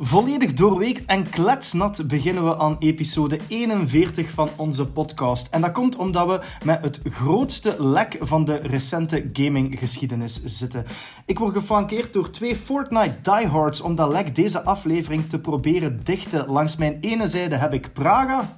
[0.00, 5.48] Volledig doorweekt en kletsnat beginnen we aan episode 41 van onze podcast.
[5.50, 10.84] En dat komt omdat we met het grootste lek van de recente gaminggeschiedenis zitten.
[11.26, 16.46] Ik word geflankeerd door twee Fortnite diehards om dat lek deze aflevering te proberen dichten.
[16.48, 18.56] Langs mijn ene zijde heb ik Praga.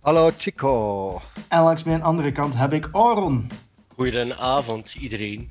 [0.00, 1.20] Hallo Chico.
[1.48, 3.50] En langs mijn andere kant heb ik Auron.
[3.96, 5.50] Goedenavond iedereen.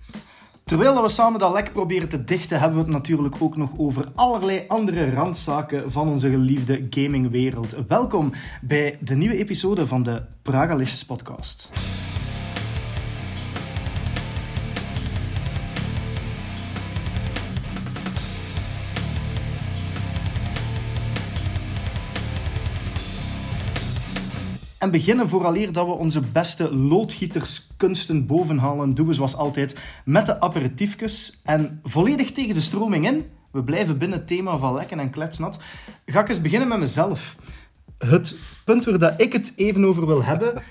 [0.70, 4.06] Terwijl we samen dat lek proberen te dichten, hebben we het natuurlijk ook nog over
[4.16, 7.76] allerlei andere randzaken van onze geliefde gamingwereld.
[7.88, 8.32] Welkom
[8.62, 11.70] bij de nieuwe episode van de Pragalicious podcast.
[24.80, 29.76] En beginnen vooraleer dat we onze beste loodgieterskunsten bovenhalen, doen we zoals altijd
[30.06, 31.40] met de aperitiefjes.
[31.44, 35.60] En volledig tegen de stroming in, we blijven binnen het thema van lekken en kletsnat,
[36.06, 37.36] ga ik eens beginnen met mezelf.
[37.98, 40.64] Het punt waar dat ik het even over wil hebben,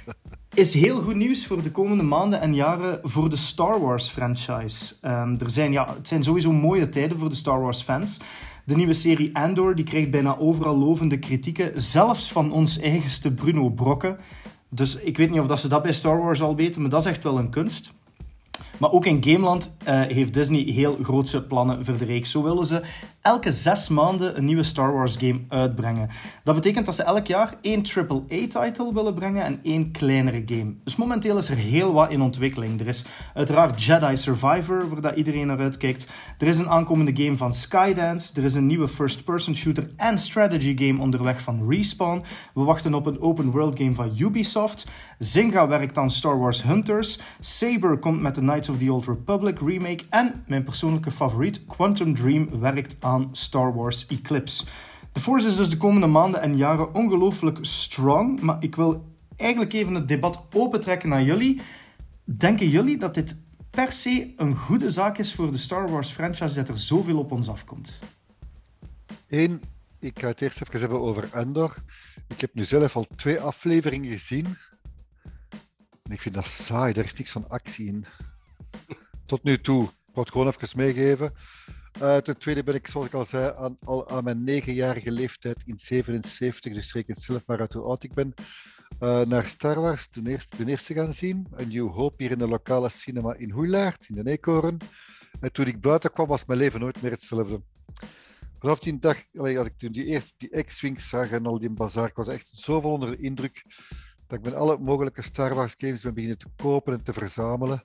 [0.54, 4.94] is heel goed nieuws voor de komende maanden en jaren voor de Star Wars franchise.
[5.02, 8.20] Um, er zijn, ja, het zijn sowieso mooie tijden voor de Star Wars fans.
[8.68, 13.70] De nieuwe serie Andor die krijgt bijna overal lovende kritieken, zelfs van ons eigenste Bruno
[13.70, 14.16] Brokke.
[14.68, 17.00] Dus ik weet niet of dat ze dat bij Star Wars al weten, maar dat
[17.00, 17.92] is echt wel een kunst.
[18.78, 22.30] Maar ook in Gameland uh, heeft Disney heel grootse plannen voor de reeks.
[22.30, 22.82] Zo willen ze
[23.28, 26.08] elke zes maanden een nieuwe Star Wars game uitbrengen.
[26.44, 30.74] Dat betekent dat ze elk jaar één AAA-title willen brengen en één kleinere game.
[30.84, 32.80] Dus momenteel is er heel wat in ontwikkeling.
[32.80, 36.06] Er is uiteraard Jedi Survivor, waar dat iedereen naar uitkijkt.
[36.38, 38.32] Er is een aankomende game van Skydance.
[38.36, 42.22] Er is een nieuwe first-person shooter en strategy game onderweg van Respawn.
[42.54, 44.86] We wachten op een open-world game van Ubisoft.
[45.18, 47.20] Zynga werkt aan Star Wars Hunters.
[47.40, 50.04] Saber komt met de Knights of the Old Republic remake.
[50.10, 54.64] En mijn persoonlijke favoriet, Quantum Dream, werkt aan Star Wars Eclipse.
[55.12, 59.72] De Force is dus de komende maanden en jaren ongelooflijk strong, maar ik wil eigenlijk
[59.72, 61.60] even het debat opentrekken naar jullie.
[62.24, 63.36] Denken jullie dat dit
[63.70, 67.32] per se een goede zaak is voor de Star Wars franchise dat er zoveel op
[67.32, 67.98] ons afkomt?
[69.28, 69.62] Eén,
[69.98, 71.76] ik ga het eerst even hebben over Endor.
[72.28, 74.56] Ik heb nu zelf al twee afleveringen gezien.
[76.02, 78.06] En ik vind dat saai, daar is niks van actie in.
[79.26, 79.82] Tot nu toe.
[79.84, 81.34] Ik wou gewoon even meegeven.
[82.02, 85.62] Uh, ten tweede ben ik, zoals ik al zei, aan, al aan mijn negenjarige leeftijd
[85.64, 88.34] in 77, dus reken zelf maar uit hoe oud ik ben,
[89.00, 91.46] uh, naar Star Wars de eerste, de eerste gaan zien.
[91.50, 94.78] Een New Hope hier in de lokale cinema in Hoeilaard, in de Eekhoorn.
[95.40, 97.62] En toen ik buiten kwam, was mijn leven nooit meer hetzelfde.
[98.58, 102.08] Vanaf die dag, als ik toen die eerste die X-Wings zag en al die bazaar,
[102.08, 103.64] ik was echt zo vol onder de indruk
[104.26, 107.84] dat ik ben alle mogelijke Star Wars games ben beginnen te kopen en te verzamelen.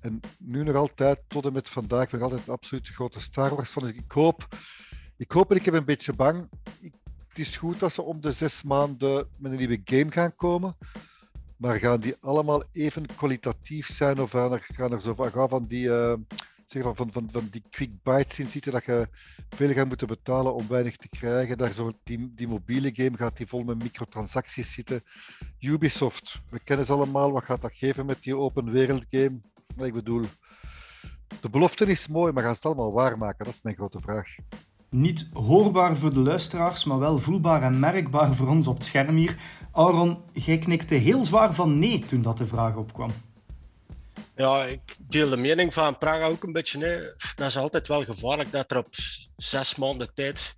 [0.00, 3.70] En nu nog altijd, tot en met vandaag, nog altijd absoluut de grote Star Wars
[3.70, 3.82] van.
[3.82, 4.48] Dus ik hoop,
[5.16, 6.48] ik hoop en ik heb een beetje bang.
[6.80, 6.92] Ik,
[7.28, 10.76] het is goed dat ze om de zes maanden met een nieuwe game gaan komen.
[11.56, 14.20] Maar gaan die allemaal even kwalitatief zijn?
[14.20, 15.14] Of gaan er, er zo
[15.48, 16.14] van, die, uh,
[16.66, 19.08] zeg van, van, van, van die quick bites in zitten dat je
[19.48, 21.58] veel gaat moeten betalen om weinig te krijgen?
[21.58, 25.02] Daar zo, die, die mobiele game gaat die vol met microtransacties zitten.
[25.58, 27.32] Ubisoft, we kennen ze allemaal.
[27.32, 29.40] Wat gaat dat geven met die open wereld game?
[29.76, 30.24] Ik bedoel,
[31.40, 33.44] de belofte is mooi, maar gaan ze het allemaal waarmaken?
[33.44, 34.26] Dat is mijn grote vraag.
[34.90, 39.16] Niet hoorbaar voor de luisteraars, maar wel voelbaar en merkbaar voor ons op het scherm
[39.16, 39.36] hier.
[39.72, 43.10] Aaron, jij knikte heel zwaar van nee toen dat de vraag opkwam.
[44.36, 46.84] Ja, ik deel de mening van Praga ook een beetje.
[46.86, 47.00] Hè.
[47.36, 48.88] Dat is altijd wel gevaarlijk dat er op
[49.36, 50.54] zes maanden tijd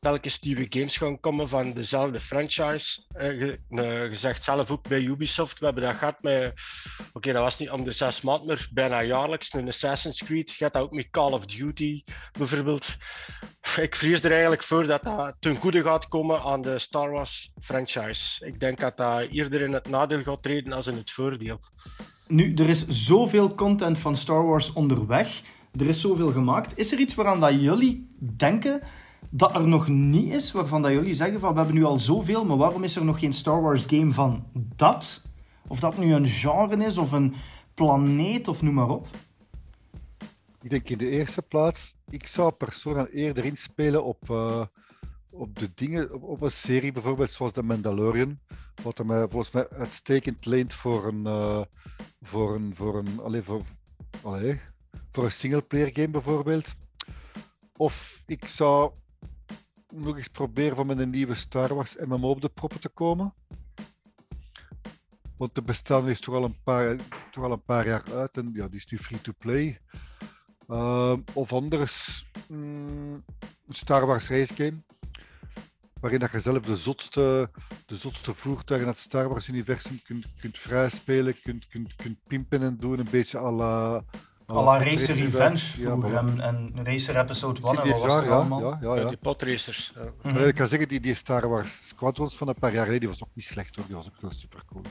[0.00, 3.02] telkens nieuwe games gaan komen van dezelfde franchise.
[3.16, 6.54] Uh, je, zegt zelf ook bij Ubisoft, we hebben dat gehad met,
[7.12, 10.50] oké, dat was niet om de zes maanden, maar bijna jaarlijks, een Assassin's Creed.
[10.50, 12.02] Gaat dat ook met Call of Duty
[12.38, 12.96] bijvoorbeeld.
[13.76, 17.52] Ik vrees er eigenlijk voor dat dat ten goede gaat komen aan de Star Wars
[17.60, 18.46] franchise.
[18.46, 21.60] Ik denk dat dat eerder in het nadeel gaat treden als in het voordeel.
[22.26, 25.42] Nu, er is zoveel content van Star Wars onderweg.
[25.78, 26.78] Er is zoveel gemaakt.
[26.78, 28.82] Is er iets waaraan dat jullie denken
[29.30, 32.44] dat er nog niet is, waarvan dat jullie zeggen van we hebben nu al zoveel,
[32.44, 35.22] maar waarom is er nog geen Star Wars game van dat?
[35.66, 37.34] Of dat nu een genre is of een
[37.74, 39.06] planeet of noem maar op.
[40.62, 44.64] Ik denk in de eerste plaats, ik zou persoonlijk eerder inspelen op, uh,
[45.30, 48.38] op de dingen, op, op, een serie bijvoorbeeld zoals The Mandalorian,
[48.82, 51.62] wat er mij volgens mij uitstekend leent voor een, uh,
[52.22, 53.62] voor een, voor een, allez, voor,
[54.22, 54.58] allez,
[55.10, 56.74] voor een singleplayer game bijvoorbeeld.
[57.76, 58.92] Of ik zou
[59.92, 63.34] nog eens proberen van met een nieuwe Star Wars MMO op de proppen te komen.
[65.36, 66.96] Want de bestaan is toch al een paar,
[67.30, 69.80] toch al een paar jaar uit en ja, die is nu free to play.
[70.68, 73.24] Uh, of anders, mm,
[73.68, 74.82] Star Wars Race Game.
[76.00, 77.50] waarin dat je zelf de zotste,
[77.86, 82.76] de zotste voertuigen uit het Star Wars-universum kunt, kunt vrijspelen, kunt, kunt, kunt pimpen en
[82.76, 84.02] doen, een beetje à la...
[84.50, 85.58] à la Racer Revenge.
[85.76, 86.16] Ja, vroeger voilà.
[86.16, 86.40] en,
[86.74, 88.60] en Racer Episode 1 en wat was jaar, er ja, allemaal.
[88.60, 89.08] ja, ja, Ja, ja.
[89.08, 89.92] die potracers.
[89.94, 90.02] Ja.
[90.22, 90.34] Mhm.
[90.34, 93.08] Maar Ik kan zeggen, die, die Star Wars Squadrons van een paar jaar geleden, die
[93.08, 94.84] was ook niet slecht hoor, die was ook wel super cool.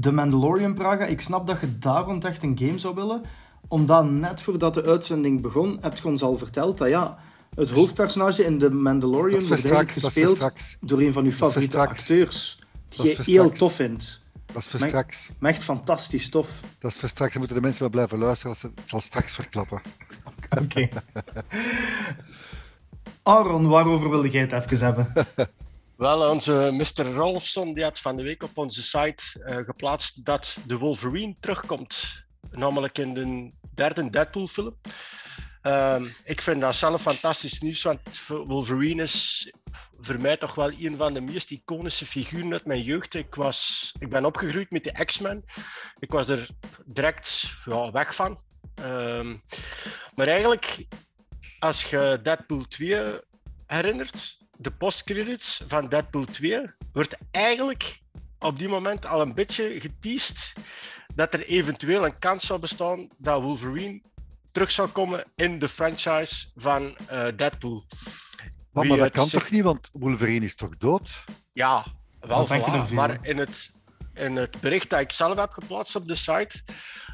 [0.00, 3.22] The Mandalorian, Praga, ik snap dat je daar rond echt een game zou willen.
[3.68, 7.18] Omdat net voordat de uitzending begon, heb je ons al verteld dat ja,
[7.54, 10.50] het hoofdpersonage in The Mandalorian wordt voor voor gespeeld
[10.80, 12.58] door een van uw voor favoriete acteurs.
[12.88, 14.21] Die je voor heel tof vindt.
[14.52, 15.28] Dat is voor Maar- straks.
[15.38, 16.60] Maar echt fantastisch tof.
[16.78, 17.30] Dat is voor straks.
[17.32, 19.82] Dan moeten de mensen wel blijven luisteren, als ze het zal straks verklappen.
[20.62, 20.88] Oké.
[23.22, 25.12] Aaron, waarover wilde jij het even hebben?
[25.96, 27.12] Wel, onze Mr.
[27.12, 32.24] Rolfson die had van de week op onze site eh, geplaatst dat de Wolverine terugkomt.
[32.50, 34.76] Namelijk in de derde Deadpool-film.
[35.62, 39.52] Ehm, ik vind dat zelf fantastisch nieuws, want Wolverine is
[40.00, 43.14] voor mij toch wel een van de meest iconische figuren uit mijn jeugd.
[43.14, 45.44] Ik, was, ik ben opgegroeid met de X-Men.
[45.98, 46.48] Ik was er
[46.84, 48.40] direct ja, weg van.
[48.74, 49.36] Ehm,
[50.14, 50.86] maar eigenlijk,
[51.58, 53.20] als je Deadpool 2
[53.66, 56.60] herinnert, de postcredits van Deadpool 2
[56.92, 58.00] wordt eigenlijk
[58.38, 60.52] op die moment al een beetje geteased
[61.14, 64.02] dat er eventueel een kans zou bestaan dat Wolverine
[64.52, 67.86] terug zou komen in de franchise van eh, Deadpool.
[68.72, 71.24] Maar, dat kan zich- toch niet, want Wolverine is toch dood?
[71.52, 71.84] Ja,
[72.20, 72.92] wel voilà.
[72.92, 73.70] Maar in het,
[74.14, 76.62] in het bericht dat ik zelf heb geplaatst op de site,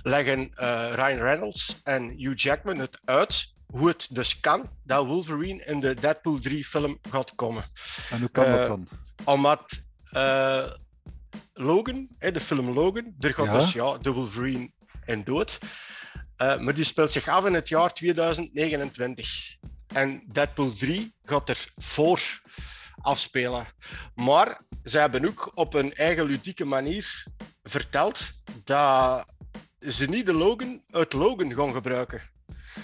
[0.02, 5.64] leggen eh, Ryan Reynolds en Hugh Jackman het uit hoe het dus kan dat Wolverine
[5.64, 7.64] in de Deadpool 3 film gaat komen.
[8.11, 8.88] En hoe kan Eh, dat dan?
[9.25, 9.81] Omdat
[10.12, 10.70] eh,
[11.55, 13.52] Logan, hè, de film Logan, er gaat Ja.
[13.58, 14.70] dus ja, de Wolverine
[15.05, 15.58] in dood.
[16.38, 19.56] Eh, maar die speelt zich af in het jaar 2029.
[19.87, 22.40] En Deadpool 3 gaat er voor
[23.00, 23.67] afspelen.
[24.14, 27.26] Maar ze hebben ook op een eigen ludieke manier
[27.62, 28.32] verteld
[28.64, 29.25] dat
[29.81, 32.20] ze niet de Logan uit Logan gaan gebruiken.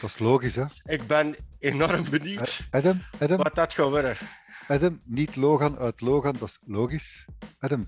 [0.01, 0.65] Dat is logisch, hè?
[0.85, 4.17] Ik ben enorm benieuwd Adam, Adam, wat dat gaat worden.
[4.69, 7.25] Adam, niet Logan uit Logan, dat is logisch.
[7.59, 7.87] Adam,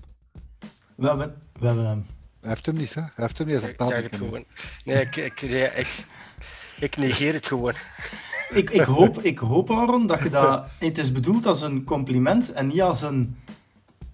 [0.95, 2.16] We hebben, we hebben hem.
[2.47, 3.01] Hij heeft hem niet, hè?
[3.01, 4.43] Hij heeft hem niet, Ik aan zeg het het gewoon.
[4.85, 6.05] Nee, ik, ik, ik,
[6.79, 7.73] ik negeer het gewoon.
[8.49, 10.65] Ik, ik, hoop, ik hoop, Aaron, dat je dat...
[10.79, 13.37] Het is bedoeld als een compliment en niet als een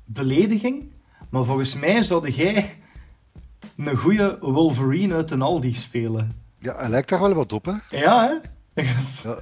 [0.05, 0.91] belediging.
[1.29, 2.77] Maar volgens mij zou jij
[3.77, 6.41] een goede Wolverine uit een Aldi spelen.
[6.59, 7.97] Ja, hij lijkt daar wel wat op, hè?
[7.97, 8.35] Ja, hè?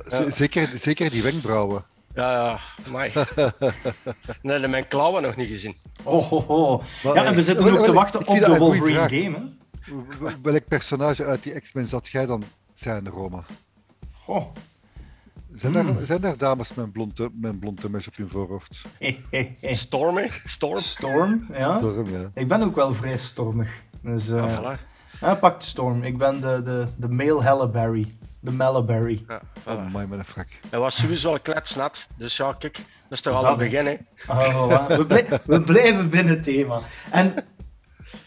[0.10, 1.84] Ja, Zeker, zeker die wenkbrauwen.
[2.16, 3.12] Ja, ja, amai.
[4.42, 5.76] Nee, dat heb mijn klauwen nog niet gezien.
[6.04, 6.82] Oh, oh, oh.
[7.04, 9.10] Maar, Ja, en we eh, zitten wel- ook te wachten op de Wolverine vraag.
[9.24, 10.34] game, hè?
[10.42, 12.44] Welk personage uit die X-Men zat jij dan
[12.74, 13.44] zijn, Roma?
[14.14, 14.46] Goh.
[15.56, 15.96] Zijn, Hmm.
[15.96, 18.82] daar, zijn daar dames met een blonde, met mes op hun voorhoofd?
[19.00, 19.74] Hey, hey, hey.
[19.74, 20.20] Storm?
[20.46, 20.78] Storm.
[20.80, 21.78] Storm, ja.
[21.78, 22.32] Storm, ja.
[22.34, 23.84] Ik ben ook wel vrij stormig.
[24.02, 24.80] Dus, eh Ja, voilà.
[25.22, 26.04] ja, pak de storm.
[26.04, 27.70] Ik ben de, de, de male Halle
[28.42, 28.52] De.
[29.28, 29.64] Ja, voilà.
[29.66, 30.48] Oh, my, met een frak.
[30.70, 32.08] Hij was sowieso al kletsnat.
[32.18, 33.96] Dus ja, kijk, dat is toch al een begin, hè?
[34.16, 34.98] Voilà.
[34.98, 36.82] we, blij- we blijven binnen het thema.
[37.12, 37.34] En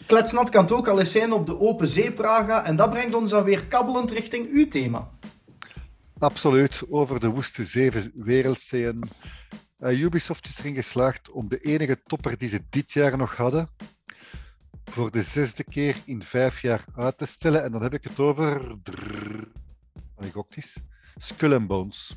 [0.05, 2.65] kletsnat kan het ook al eens zijn op de open zee Praga.
[2.65, 5.09] En dat brengt ons dan weer kabbelend richting uw thema.
[6.19, 9.09] Absoluut, over de woeste zeven wereldzeeën.
[9.79, 13.69] Eh, Ubisoft is erin geslaagd om de enige topper die ze dit jaar nog hadden,
[14.85, 17.63] voor de zesde keer in vijf jaar uit te stellen.
[17.63, 18.75] En dan heb ik het over.
[20.15, 20.75] Drrr, wat ik gok is,
[21.15, 22.15] Skull and Bones.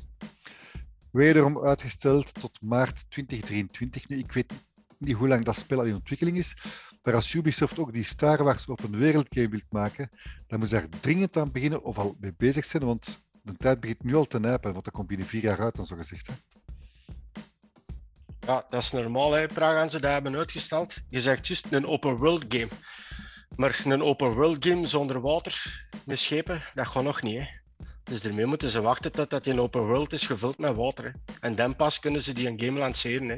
[1.11, 4.07] Wederom uitgesteld tot maart 2023.
[4.07, 4.53] Nu, ik weet
[4.97, 6.55] niet hoe lang dat spel al in ontwikkeling is.
[7.03, 10.09] Maar als Ubisoft ook die Star Wars op een wereldgame wilt maken,
[10.47, 12.85] dan moet ze daar dringend aan beginnen of al mee bezig zijn.
[12.85, 15.75] Want de tijd begint nu al te nijpen, want dat komt binnen vier jaar uit,
[15.75, 16.27] dan zo gezegd.
[16.27, 16.33] Hè.
[18.39, 20.97] Ja, dat is normaal, hè, Praga, en ze dat hebben uitgesteld.
[21.09, 22.69] Je zegt juist een open world game.
[23.55, 27.58] Maar een open world game zonder water, met schepen, dat gaat nog niet, hè.
[28.09, 31.03] Dus daarmee moeten ze wachten tot dat die een open world is gevuld met water.
[31.03, 31.09] Hè.
[31.39, 33.29] En dan pas kunnen ze die een game lanceren.
[33.29, 33.37] Hè.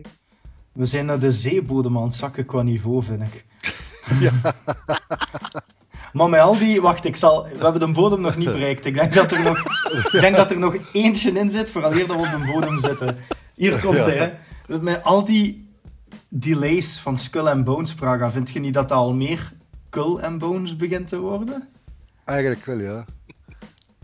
[0.71, 3.45] We zijn naar de zeebodem aan het zakken qua niveau, vind ik.
[6.13, 6.81] Maar met al die...
[6.81, 7.43] Wacht, ik zal...
[7.43, 8.85] We hebben de bodem nog niet bereikt.
[8.85, 9.57] Ik denk dat er nog,
[10.11, 12.79] ik denk dat er nog eentje in zit, vooral eer dat we op de bodem
[12.79, 13.17] zitten.
[13.55, 14.03] Hier komt Ja.
[14.03, 14.17] hij,
[14.67, 14.79] hè.
[14.79, 15.69] Met al die
[16.29, 19.51] delays van Skull and Bones, Praga, vind je niet dat dat al meer
[19.87, 21.69] Skull and Bones begint te worden?
[22.25, 23.05] Eigenlijk wel, ja.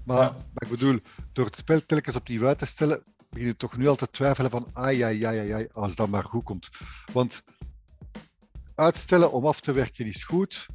[0.08, 0.32] Maar, Ja.
[0.32, 1.00] maar ik bedoel,
[1.34, 4.52] door het spel telkens opnieuw uit te stellen, begin je toch nu al te twijfelen
[4.52, 6.70] van ai, ai, ai, ai, ai, als dat maar goed komt.
[7.14, 7.44] Want
[8.76, 10.68] uitstellen om af te werken is goed,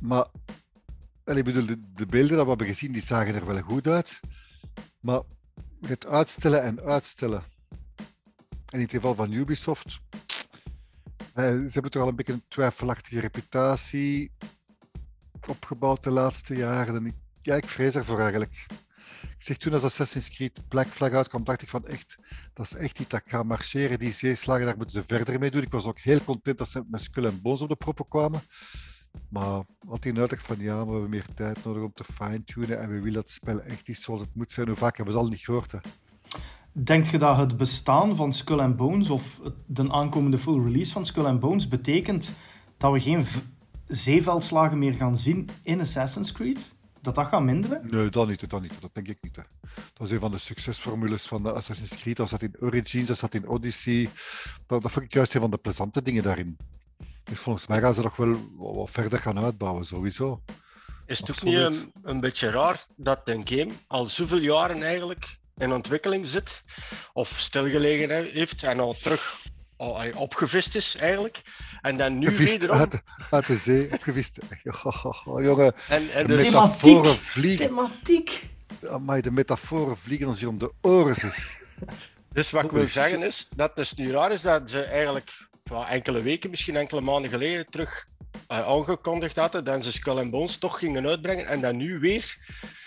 [0.00, 0.26] maar
[1.24, 3.86] en ik bedoel, de, de beelden dat we hebben gezien, die zagen er wel goed
[3.86, 4.20] uit,
[5.00, 5.20] maar
[5.80, 7.42] het uitstellen en uitstellen.
[8.68, 10.00] in het geval van Ubisoft,
[11.34, 14.32] eh, ze hebben toch al een beetje een twijfelachtige reputatie
[15.48, 16.94] opgebouwd de laatste jaren.
[16.96, 18.66] En ik, ja, ik vrees ervoor eigenlijk.
[19.22, 22.16] Ik zeg toen als Assassin's Creed Black Flag uitkwam, dacht ik van echt,
[22.54, 23.98] dat is echt iets dat gaat marcheren.
[23.98, 25.62] Die zeeslagen, daar moeten ze verder mee doen.
[25.62, 28.42] Ik was ook heel content dat ze met Skull en Bones op de proppen kwamen.
[29.28, 32.88] Maar had hij uitleg van ja, we hebben meer tijd nodig om te fine-tunen en
[32.88, 34.66] we willen dat het spel echt is zoals het moet zijn.
[34.66, 35.74] Hoe vaak hebben we het al niet gehoord?
[36.72, 41.04] Denkt je dat het bestaan van Skull and Bones of de aankomende full release van
[41.04, 42.34] Skull and Bones betekent
[42.76, 43.24] dat we geen
[43.86, 46.72] zeeveldslagen meer gaan zien in Assassin's Creed?
[47.02, 47.90] Dat dat gaat minderen?
[47.90, 48.80] Nee, dat niet, dat niet.
[48.80, 49.36] Dat denk ik niet.
[49.36, 49.42] Hè.
[49.92, 52.16] Dat is een van de succesformules van de Assassin's Creed.
[52.16, 54.08] Dat zat in Origins, dat zat in Odyssey.
[54.66, 56.56] Dat, dat vond ik juist een van de plezante dingen daarin.
[57.24, 60.42] Dus volgens mij gaan ze nog wel wat verder gaan uitbouwen, sowieso.
[61.06, 65.38] Is het ook niet een, een beetje raar dat een game al zoveel jaren eigenlijk
[65.56, 66.62] in ontwikkeling zit,
[67.12, 69.41] of stilgelegen heeft en al terug
[69.82, 71.42] al opgevist is eigenlijk.
[71.80, 72.78] En dan nu Gevist wederom...
[72.78, 74.38] Uit, uit, de zee, opgevist.
[75.24, 77.66] Oh, jongen, en, en de, de metaforen vliegen.
[77.66, 78.50] Thematiek.
[79.00, 81.16] Maar de metaforen vliegen ons hier om de oren.
[82.32, 85.48] Dus wat ik wil zeggen is, dat het dus nu raar is dat ze eigenlijk
[85.62, 88.06] well, enkele weken, misschien enkele maanden geleden terug
[88.52, 92.36] uh, aangekondigd hadden dat ze Skull Bones toch gingen uitbrengen en dan nu weer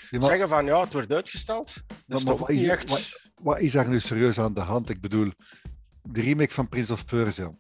[0.09, 1.73] ja, maar, zeggen van ja, het wordt uitgesteld.
[2.07, 2.89] Dat is toch wat, niet echt...
[2.89, 4.89] Wat, wat, is daar nu serieus aan de hand?
[4.89, 5.31] Ik bedoel,
[6.11, 7.51] de remake van Prince of Persia.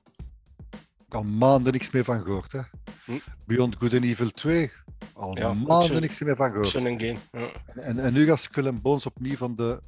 [1.07, 2.51] Ik al maanden niks meer van gehoord.
[2.51, 2.61] Hè?
[3.05, 3.17] Hm?
[3.45, 4.71] Beyond Good and Evil 2.
[5.13, 6.73] Al ja, maanden niks meer van gehoord.
[6.73, 7.17] Een game.
[7.31, 7.49] Ja.
[7.65, 9.81] En, en, nu gaat Skull Bones opnieuw van de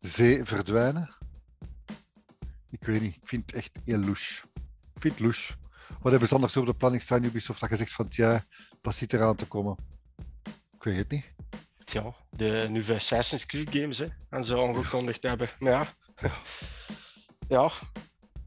[0.00, 1.14] zee verdwijnen.
[2.70, 4.42] Ik weet niet, ik vind het echt heel louche.
[4.94, 5.52] Ik vind het louche.
[6.00, 8.44] Wat hebben ze anders op de planning staan, Ubisoft, dat gezegd van ja,
[8.80, 9.76] dat zit eraan te komen?
[10.74, 11.24] Ik weet het niet.
[11.84, 15.50] Ja, de nieuwe Assassin's Creed games, hè, en zo aangekondigd hebben.
[15.58, 16.32] Maar ja, ja.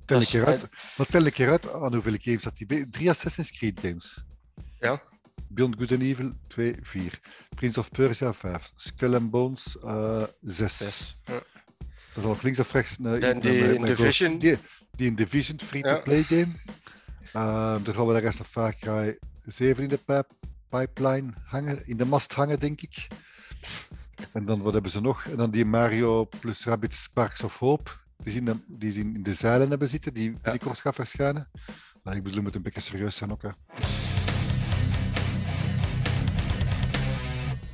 [0.05, 0.61] Tel ik eruit,
[0.95, 2.89] wat tel ik eruit aan hoeveel games dat die...
[2.89, 4.23] Drie Assassin's Creed games.
[4.79, 5.01] Ja.
[5.47, 7.19] Beyond Good and Evil 2, 4.
[7.55, 8.71] Prince of Persia 5.
[8.75, 10.77] Skull and Bones uh, 6.
[10.77, 11.17] 6.
[11.25, 11.33] Ja.
[12.13, 12.97] Dat is al links of rechts.
[12.99, 14.39] Uh, Dan die in Division.
[14.39, 14.57] Die,
[14.95, 16.23] die in Division free-to-play ja.
[16.23, 16.53] game.
[17.33, 20.27] Uh, dan gaan we de rest van Far Cry 7 in de pijp,
[20.69, 23.07] pipeline hangen, in de mast hangen, denk ik.
[24.31, 25.25] En dan, wat hebben ze nog?
[25.25, 27.91] En dan die Mario plus Rabbids Sparks of Hope
[28.23, 31.49] die zien, die zien in de zeilen hebben zitten, die binnenkort gaat verschijnen.
[32.03, 33.41] Maar ik bedoel, moet een beetje serieus zijn ook.
[33.41, 33.49] Hè.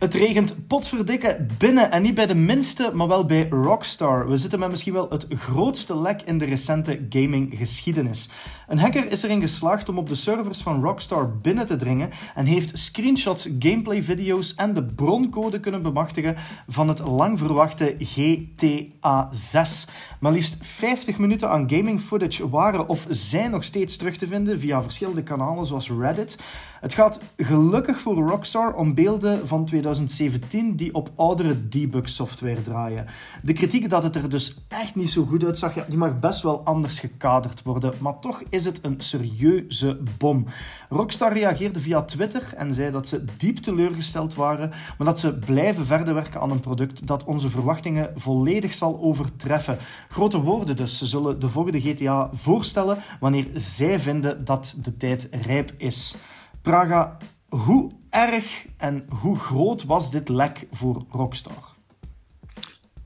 [0.01, 4.27] Het regent potverdikke binnen en niet bij de minste, maar wel bij Rockstar.
[4.29, 8.29] We zitten met misschien wel het grootste lek in de recente gaminggeschiedenis.
[8.67, 12.46] Een hacker is erin geslaagd om op de servers van Rockstar binnen te dringen en
[12.46, 16.36] heeft screenshots, gameplay-video's en de broncode kunnen bemachtigen
[16.67, 19.88] van het lang verwachte GTA 6.
[20.20, 24.60] Maar liefst 50 minuten aan gaming footage waren of zijn nog steeds terug te vinden
[24.60, 26.39] via verschillende kanalen zoals Reddit.
[26.79, 29.65] Het gaat gelukkig voor Rockstar om beelden van
[29.96, 33.06] 2017 die op oudere debug software draaien.
[33.44, 36.62] De kritiek dat het er dus echt niet zo goed uitzag, die mag best wel
[36.64, 40.46] anders gekaderd worden, maar toch is het een serieuze bom.
[40.90, 45.86] Rockstar reageerde via Twitter en zei dat ze diep teleurgesteld waren, maar dat ze blijven
[45.86, 49.78] verder werken aan een product dat onze verwachtingen volledig zal overtreffen.
[50.10, 50.98] Grote woorden dus.
[50.98, 56.16] Ze zullen de volgende GTA voorstellen wanneer zij vinden dat de tijd rijp is.
[56.62, 57.18] Praga,
[57.50, 61.75] hoe erg en hoe groot was dit lek voor Rockstar?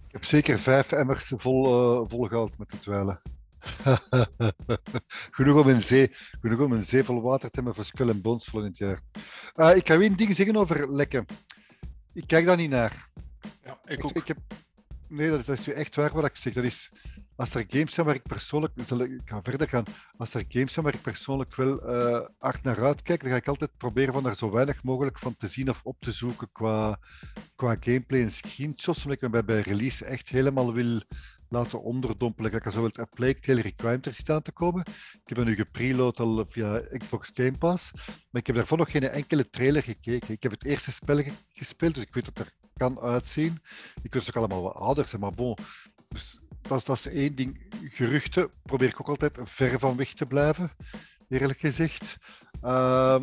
[0.07, 3.21] Ik heb zeker vijf emmers vol, uh, met de dweilen.
[5.31, 8.21] genoeg, om een zee, genoeg om een zee vol water te hebben voor Skull en
[8.21, 9.01] Bones volgend jaar.
[9.55, 11.25] Uh, ik ga één ding zeggen over lekken.
[12.13, 13.09] Ik kijk daar niet naar.
[13.63, 14.11] Ja, ik ook.
[14.11, 14.37] Ik, heb...
[15.09, 16.53] Nee, dat is, dat is echt waar wat ik zeg.
[16.53, 16.91] Dat is
[17.35, 19.85] als er games zijn waar ik persoonlijk, ik ga verder gaan,
[20.17, 23.47] als er games zijn waar ik persoonlijk wel uh, hard naar uitkijk, dan ga ik
[23.47, 26.99] altijd proberen van er zo weinig mogelijk van te zien of op te zoeken qua,
[27.55, 31.01] qua gameplay en screenshots, omdat ik me bij, release echt helemaal wil
[31.49, 32.51] laten onderdompelen.
[32.51, 34.81] Kijk, zo het Plague Tale er zit aan te komen.
[35.13, 37.91] Ik heb hem nu gepreload al via Xbox Game Pass,
[38.31, 40.33] maar ik heb daarvoor nog geen enkele trailer gekeken.
[40.33, 41.23] Ik heb het eerste spel
[41.53, 43.61] gespeeld, dus ik weet dat er kan uitzien.
[44.01, 45.57] Ik wist ook allemaal wat ouder zijn, maar bon.
[46.07, 47.61] Dus dat, dat is één ding.
[47.89, 50.71] Geruchten probeer ik ook altijd ver van weg te blijven,
[51.29, 52.17] eerlijk gezegd.
[52.63, 53.21] Uh,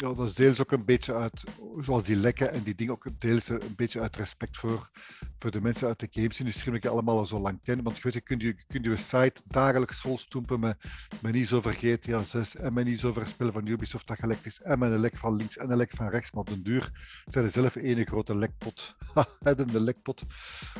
[0.00, 1.44] ja, dat is deels ook een beetje uit,
[1.80, 4.90] zoals die lekken en die dingen, ook deels een beetje uit respect voor,
[5.38, 7.82] voor de mensen uit de gamesindustrie, die ik allemaal al zo lang ken.
[7.82, 10.76] Want je weet, je kunt je, kunt je site dagelijks volstoempen met,
[11.22, 14.60] met iets over GTA 6 en met iets over spelen van Ubisoft dat gelekt is
[14.60, 16.32] en met een lek van links en een lek van rechts.
[16.32, 16.90] Maar op den duur
[17.26, 18.96] zijn er zelf één grote lekpot.
[19.72, 20.22] de lekpot.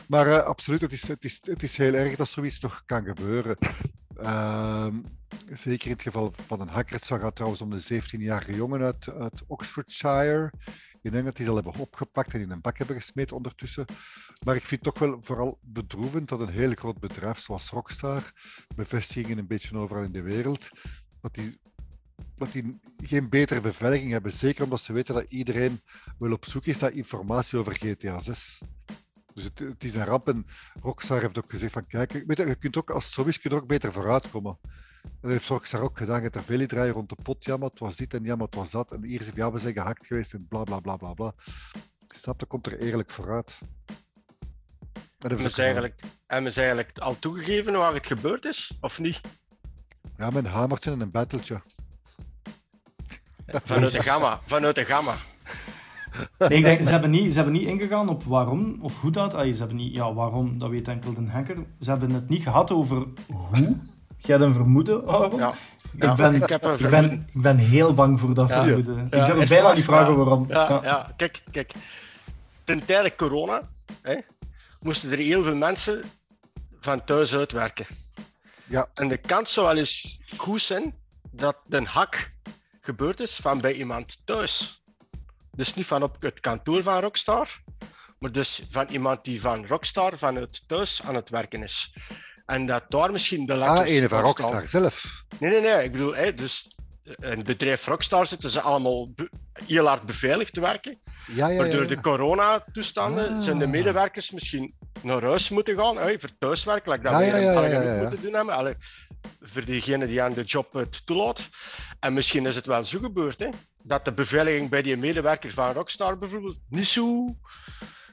[0.09, 3.05] Maar uh, absoluut, het is, het, is, het is heel erg dat zoiets toch kan
[3.05, 3.57] gebeuren.
[4.23, 4.87] Uh,
[5.53, 6.95] zeker in het geval van een hacker.
[6.95, 10.53] Het gaat trouwens om de 17-jarige jongen uit, uit Oxfordshire.
[11.03, 13.85] Ik denk dat die ze al hebben opgepakt en in een bak hebben gesmeten ondertussen.
[14.45, 18.33] Maar ik vind het toch wel vooral bedroevend dat een heel groot bedrijf zoals Rockstar,
[18.77, 20.69] bevestigingen een beetje overal in de wereld,
[21.21, 21.61] dat die,
[22.35, 24.33] dat die geen betere beveiliging hebben.
[24.33, 25.81] Zeker omdat ze weten dat iedereen
[26.19, 28.61] wel op zoek is naar informatie over GTA 6.
[29.35, 30.29] Dus het, het, is een ramp.
[30.29, 30.47] En
[30.83, 33.41] Rockstar heeft ook gezegd van kijk, weet je, je kunt ook als het zo is,
[33.41, 34.59] kun je er ook beter vooruitkomen.
[35.21, 36.23] Dat heeft Rockstar ook gedaan.
[36.23, 37.45] Er veel draaien rond de pot.
[37.45, 38.93] Ja, maar het was dit en ja, maar het was dat.
[38.93, 41.35] En hier is ja, we zijn gehackt geweest en bla bla bla bla bla.
[42.09, 43.59] Snap, dan komt er eerlijk vooruit.
[45.19, 49.21] En we zijn eigenlijk, en zijn eigenlijk al toegegeven waar het gebeurd is, of niet?
[50.17, 51.63] Ja, met een hamertje en een battletje.
[53.47, 54.41] Vanuit de gamma.
[54.47, 55.15] Vanuit de gamma.
[56.39, 59.35] Nee, ik denk, ze hebben, niet, ze hebben niet ingegaan op waarom of hoe dat.
[59.35, 61.57] Allee, ze hebben niet, ja, waarom, dat weet enkel de hacker.
[61.81, 62.97] Ze hebben het niet gehad over
[63.27, 63.77] hoe.
[64.17, 65.39] Jij hebt een vermoeden, Aaron?
[65.39, 65.55] Ja.
[65.93, 68.63] Ik, ben, ik, heb ik, ben, ik ben heel bang voor dat ja.
[68.63, 69.05] vermoeden.
[69.05, 70.45] ik durf bijna niet vragen waarom.
[70.49, 71.13] Ja, ja.
[71.17, 71.73] Kijk, kijk.
[72.65, 73.69] Ten tijde corona
[74.03, 74.17] hè,
[74.81, 76.03] moesten er heel veel mensen
[76.81, 77.87] van thuis uitwerken.
[78.67, 78.89] Ja.
[78.95, 80.95] En de kans zou wel eens goed zijn
[81.31, 82.33] dat een hak
[82.81, 84.80] gebeurd is van bij iemand thuis.
[85.53, 87.49] Dus niet van op het kantoor van Rockstar,
[88.19, 91.95] maar dus van iemand die van Rockstar vanuit thuis aan het werken is.
[92.47, 93.91] En dat daar misschien de lekkers...
[93.91, 95.25] Ah, een van Rockstar zelf?
[95.39, 95.85] Nee, nee, nee.
[95.85, 99.09] Ik bedoel, hè, dus in het bedrijf Rockstar zitten ze allemaal
[99.65, 101.01] heel hard beveiligd te werken.
[101.35, 103.41] Ja, ja, maar door de coronatoestanden ah.
[103.41, 108.01] zijn de medewerkers misschien naar huis moeten gaan, hè, voor thuiswerken, like dat we ja,
[108.01, 108.55] moeten doen hebben.
[108.55, 108.75] Allee,
[109.41, 111.49] voor diegene die aan de job het toelaat.
[112.01, 113.49] En misschien is het wel zo gebeurd, hè,
[113.91, 117.37] dat de beveiliging bij die medewerkers van Rockstar bijvoorbeeld niet zo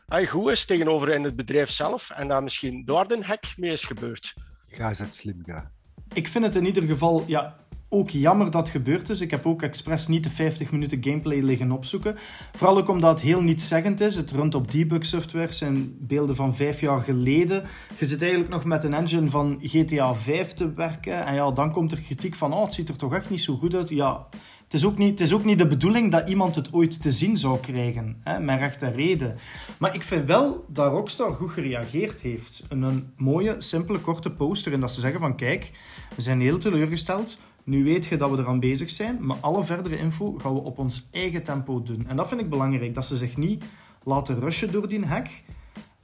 [0.07, 3.71] hij goed is tegenover in het bedrijf zelf en dat misschien door de hack mee
[3.71, 4.33] is gebeurd.
[4.67, 5.71] Ga eens het slim gaan.
[6.13, 7.55] Ik vind het in ieder geval ja,
[7.89, 9.21] ook jammer dat het gebeurd is.
[9.21, 12.15] Ik heb ook expres niet de 50 minuten gameplay liggen opzoeken.
[12.53, 14.15] Vooral ook omdat het heel nietszeggend is.
[14.15, 17.63] Het runt op debug software, zijn beelden van vijf jaar geleden.
[17.97, 21.25] Je zit eigenlijk nog met een engine van GTA 5 te werken.
[21.25, 23.55] En ja, dan komt er kritiek van, oh, het ziet er toch echt niet zo
[23.55, 23.89] goed uit.
[23.89, 24.27] Ja,
[24.67, 27.11] het is, ook niet, het is ook niet de bedoeling dat iemand het ooit te
[27.11, 29.35] zien zou krijgen, hè, met rechte reden.
[29.77, 32.63] Maar ik vind wel dat Rockstar goed gereageerd heeft.
[32.69, 34.73] Een, een mooie, simpele, korte poster.
[34.73, 35.71] En dat ze zeggen van, kijk,
[36.15, 37.37] we zijn heel teleurgesteld.
[37.63, 40.77] Nu weet je dat we eraan bezig zijn, maar alle verdere info gaan we op
[40.77, 42.07] ons eigen tempo doen.
[42.07, 43.63] En dat vind ik belangrijk, dat ze zich niet
[44.03, 45.27] laten rushen door die hack.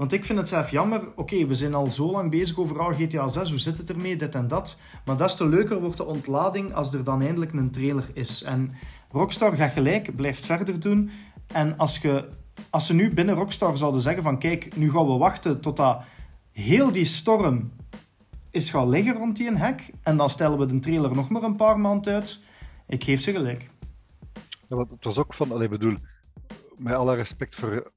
[0.03, 2.95] Want ik vind het zelf jammer, oké, we zijn al zo lang bezig over oh,
[2.95, 4.77] GTA 6, hoe zit het ermee, dit en dat.
[5.05, 8.43] Maar des te leuker wordt de ontlading als er dan eindelijk een trailer is.
[8.43, 8.73] En
[9.11, 11.09] Rockstar gaat gelijk, blijft verder doen.
[11.47, 12.29] En als, je,
[12.69, 16.03] als ze nu binnen Rockstar zouden zeggen van kijk, nu gaan we wachten totdat
[16.51, 17.71] heel die storm
[18.51, 19.81] is gaan liggen rond die hack.
[20.01, 22.39] En dan stellen we de trailer nog maar een paar maanden uit.
[22.87, 23.69] Ik geef ze gelijk.
[24.67, 25.95] Want het was ook van, ik bedoel,
[26.77, 27.91] met alle respect voor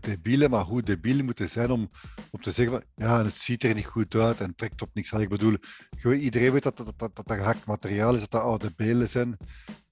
[0.00, 1.90] debiele, maar hoe debiel moeten zijn om,
[2.30, 5.14] om te zeggen van ja, het ziet er niet goed uit en trekt op niks
[5.14, 5.20] aan.
[5.20, 5.56] Ik bedoel,
[6.02, 9.36] iedereen weet dat dat, dat, dat, dat gehakt materiaal is, dat dat oude beelden zijn.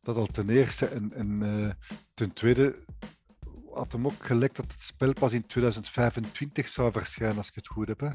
[0.03, 0.87] Dat al ten eerste.
[0.87, 1.71] En, en uh,
[2.15, 2.85] ten tweede
[3.73, 7.67] had hem ook gelekt dat het spel pas in 2025 zou verschijnen, als ik het
[7.67, 8.01] goed heb.
[8.01, 8.11] Hè.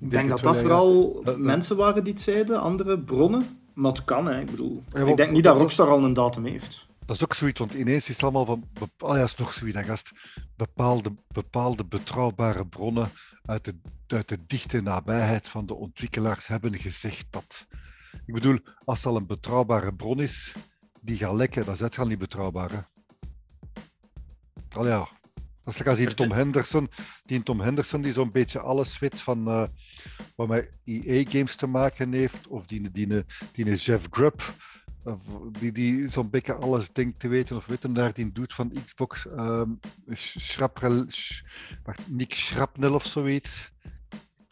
[0.00, 3.58] Ik denk dat dat vooral mensen waren die het zeiden, andere bronnen.
[3.74, 4.40] Maar het kan, hè.
[4.40, 4.82] ik bedoel.
[5.06, 8.08] ik denk niet dat Rockstar al een datum heeft dat is ook zoiets, want ineens
[8.08, 8.64] is het allemaal van,
[8.98, 10.12] oh ja, is nog zoiets, dan gast,
[10.56, 13.10] bepaalde, bepaalde betrouwbare bronnen
[13.44, 17.66] uit de, uit de dichte nabijheid van de ontwikkelaars hebben gezegd dat.
[18.26, 20.54] Ik bedoel, als het al een betrouwbare bron is,
[21.00, 22.70] die gaat lekken, dan is het al niet betrouwbaar.
[22.70, 22.80] Hè?
[24.68, 25.08] Al ja,
[25.64, 26.90] dat is als die Tom Henderson,
[27.24, 29.64] die Tom Henderson die zo'n beetje alles weet van uh,
[30.36, 34.42] wat met EA-games te maken heeft, of die, die, die, die Jeff Grubb,
[35.58, 39.26] die, die zo'n beetje alles denkt te weten of weten daar die doet van Xbox.
[39.26, 39.80] Um,
[40.12, 41.42] Schraprel, sch,
[41.82, 43.70] wacht, Nick Schrapnel of zoiets.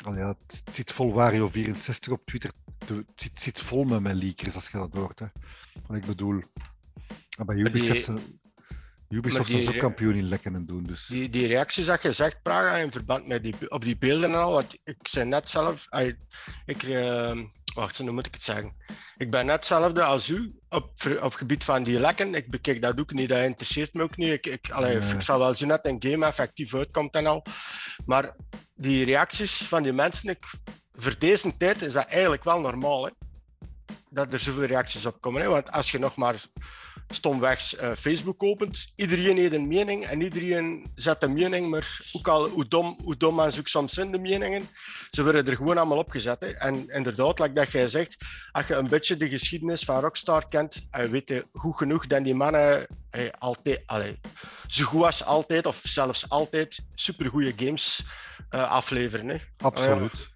[0.05, 2.53] Al ja, het, zit vol Wario64 op Twitter.
[2.79, 5.19] Het zit, zit, vol met mijn leakers als je dat hoort.
[5.19, 5.27] Hè.
[5.87, 6.43] Wat ik bedoel.
[7.39, 10.85] En bij Ubisoft, die, eh, Ubisoft die, is ook kampioen in lekken en doen.
[10.85, 11.07] Dus.
[11.07, 14.41] Die, die reacties dat je zegt, Praga, in verband met die, op die beelden en
[14.41, 14.53] al.
[14.53, 16.17] Want ik zei net zelf, ik,
[16.67, 17.41] ik uh,
[17.75, 18.77] wacht, hoe moet ik het zeggen?
[19.17, 22.35] Ik ben net hetzelfde als u op, op gebied van die lekken.
[22.35, 24.33] Ik bekijk dat ook niet, dat interesseert me ook niet.
[24.33, 25.15] Ik, ik, allee, Nee.
[25.15, 27.45] ik zal wel zien dat een game effectief uitkomt en al.
[28.07, 28.37] Maar
[28.75, 30.45] die reacties van die mensen, ik,
[30.93, 33.05] voor deze tijd is dat eigenlijk wel normaal.
[33.05, 33.11] Hè?
[34.11, 35.43] Dat er zoveel reacties op komen.
[35.43, 35.49] Hè?
[35.49, 36.45] Want als je nog maar
[37.15, 42.29] stomweg eh, Facebook opent, iedereen heeft een mening en iedereen zet een mening, maar ook
[42.29, 44.69] al hoe dom, hoe dom mensen ook soms zijn, de meningen,
[45.11, 46.41] ze worden er gewoon allemaal opgezet.
[46.41, 46.51] Hè?
[46.51, 48.17] En inderdaad, like dat jij zegt,
[48.53, 52.25] als je een beetje de geschiedenis van Rockstar kent, en weet je goed genoeg dat
[52.25, 54.21] die mannen eh, altijd, allee,
[54.67, 58.03] zo goed als altijd, of zelfs altijd, supergoeie games
[58.51, 59.29] eh, afleveren.
[59.29, 59.37] Hè?
[59.57, 60.31] Absoluut.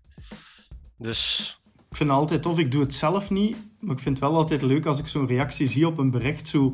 [0.98, 1.56] Dus
[1.96, 2.58] Ik vind het altijd tof.
[2.58, 5.26] Ik doe het zelf niet, maar ik vind het wel altijd leuk als ik zo'n
[5.26, 6.72] reactie zie op een bericht, zo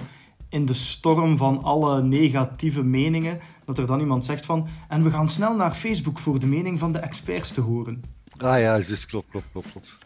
[0.48, 5.10] in de storm van alle negatieve meningen, dat er dan iemand zegt van en we
[5.10, 8.02] gaan snel naar Facebook voor de mening van de experts te horen.
[8.36, 9.98] Ah ja, juist, klopt, klopt, klopt, klopt.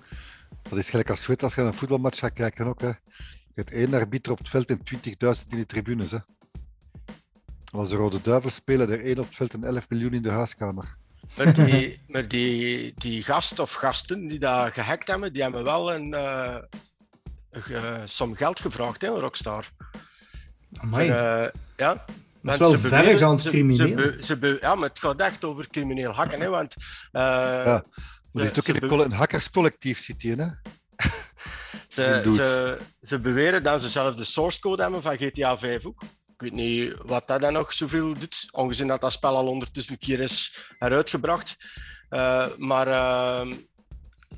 [0.62, 2.80] Dat is gelijk als weet als je naar een voetbalmatch gaat kijken ook.
[2.80, 2.88] Hè.
[2.88, 2.94] Je
[3.54, 6.10] hebt één arbiter op het veld en 20.000 in de tribunes.
[6.10, 6.18] Hè.
[7.70, 10.30] Als de Rode Duivels spelen, er één op het veld en 11 miljoen in de
[10.30, 10.96] huiskamer.
[11.36, 15.92] Maar die, maar die, die gast of gasten die dat gehackt hebben, die hebben wel
[15.94, 16.56] een, eh,
[17.50, 19.68] een ge- som geld gevraagd, hè, Rockstar.
[20.76, 22.04] Amai, Voor, eh, ja.
[22.42, 23.88] dat is wel ze beweren- crimineel.
[23.88, 26.74] Ze, be- ze be- ja, maar het gaat echt over crimineel hacken, hè, want
[27.12, 27.84] eh, Ja.
[28.32, 30.46] Er ze- zit ook in be- een, coll- een hackerscollectief zit hier, hè?
[31.88, 36.02] ze, ze, ze beweren dat ze zelf de source code hebben van GTA 5 ook.
[36.36, 39.92] Ik weet niet wat dat dan nog zoveel doet, ongezien dat dat spel al ondertussen
[39.92, 41.56] een keer is heruitgebracht.
[42.08, 43.54] Eh, maar ehm,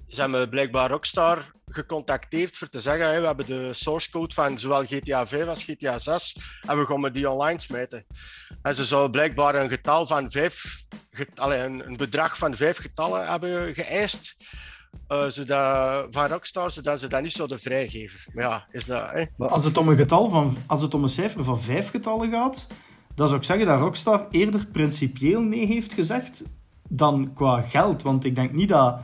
[0.08, 4.58] ze hebben blijkbaar Rockstar gecontacteerd voor te zeggen hey, we hebben de source code van
[4.58, 8.06] zowel GTA 5 als GTA 6 en we gaan die online smijten.
[8.62, 10.84] En ze zouden blijkbaar een getal van vijf,
[11.34, 14.36] een, een bedrag van vijf getallen hebben geëist.
[15.06, 18.20] Eh, zodat, van Rockstar, zodat ze dat niet zouden vrijgeven.
[18.34, 19.10] Maar ja, is dat...
[19.10, 19.24] Hè?
[19.38, 22.66] Als het om een getal van, als het om een cijfer van vijf getallen gaat,
[23.14, 26.44] dan zou ik zeggen dat Rockstar eerder principieel nee heeft gezegd
[26.90, 28.02] dan qua geld.
[28.02, 29.00] Want ik denk niet dat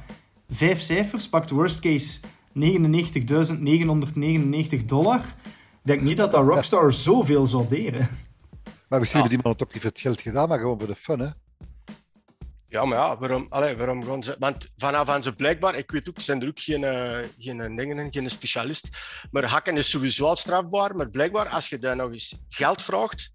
[0.48, 2.20] vijf cijfers pakt worst case
[2.58, 5.18] 99.999 dollar.
[5.20, 5.34] Ik
[5.82, 8.08] denk niet dat dat Rockstar zoveel zou deren.
[8.88, 9.28] Maar misschien Ja.
[9.28, 11.18] hebben die mannen het ook niet voor het geld gedaan, maar gewoon voor de fun,
[11.18, 11.28] hè?
[12.74, 14.36] Ja, maar ja, waarom, allee, waarom gaan ze...
[14.38, 17.98] Want vanaf aan ze blijkbaar, ik weet ook, zijn er ook geen, eh, geen dingen
[17.98, 18.88] in, geen specialist,
[19.30, 23.32] maar hacken is sowieso al strafbaar, maar blijkbaar als je daar nog eens geld vraagt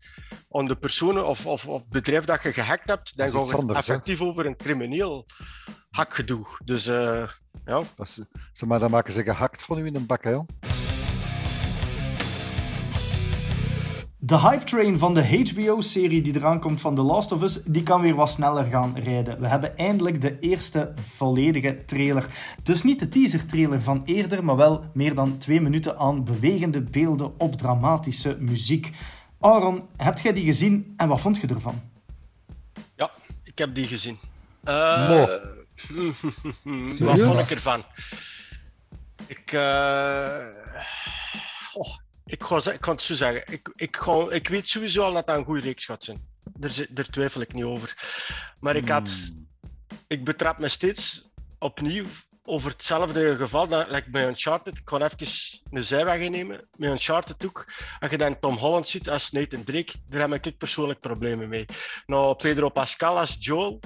[0.52, 3.78] aan de personen of, of, of bedrijf dat je gehackt hebt, dan gaan we hè?
[3.78, 5.26] effectief over een crimineel
[5.90, 6.46] hakgedoe.
[6.66, 7.30] Dus eh,
[7.66, 8.20] ja, Dat is,
[8.54, 10.48] ze, maar dan maken ze gehakt van u in een bak, hè, jong.
[14.30, 17.84] De hype train van de HBO-serie die eraan komt van The Last of Us, die
[17.84, 19.40] kan weer wat sneller gaan rijden.
[19.40, 22.28] We hebben eindelijk de eerste volledige trailer.
[22.64, 27.40] Dus niet de teaser-trailer van eerder, maar wel meer dan twee minuten aan bewegende beelden
[27.40, 28.92] op dramatische muziek.
[29.40, 31.82] Aaron, heb jij die gezien en wat vond je ervan?
[32.96, 33.12] ja,
[33.44, 34.18] ik heb die gezien.
[34.64, 35.28] Eh, Mo.
[37.06, 37.84] wat vond ik ervan?
[39.28, 40.46] Ik, eh,
[41.72, 41.98] goh,
[42.30, 43.44] ik, ga, ik kan het zo zeggen.
[43.54, 46.28] Ik, ik, ga, ik weet sowieso al dat dat een goede reeks gaat zijn.
[46.44, 47.98] Daar, daar twijfel ik niet over.
[48.60, 49.48] Maar ik, had, Hmm.
[50.08, 52.06] ik betrap me steeds opnieuw
[52.44, 53.68] over hetzelfde geval.
[53.68, 54.78] Dat, like bij Uncharted.
[54.78, 55.28] Ik ga even
[55.72, 56.68] een zijweg innemen.
[56.76, 57.66] Met Uncharted ook.
[58.00, 61.66] Als je dan Tom Holland ziet als Nathan Drake, daar heb ik persoonlijk problemen mee.
[62.06, 63.80] Nou, Pedro Pascal als Joel,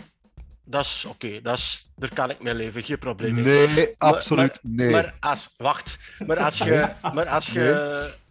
[0.65, 1.41] dat is oké.
[1.41, 2.83] dat is daar kan ik mee leven.
[2.83, 3.67] Geen probleem mee.
[3.67, 4.89] Nee, absoluut nee.
[4.91, 8.21] Maar als, wacht, maar als je, maar als je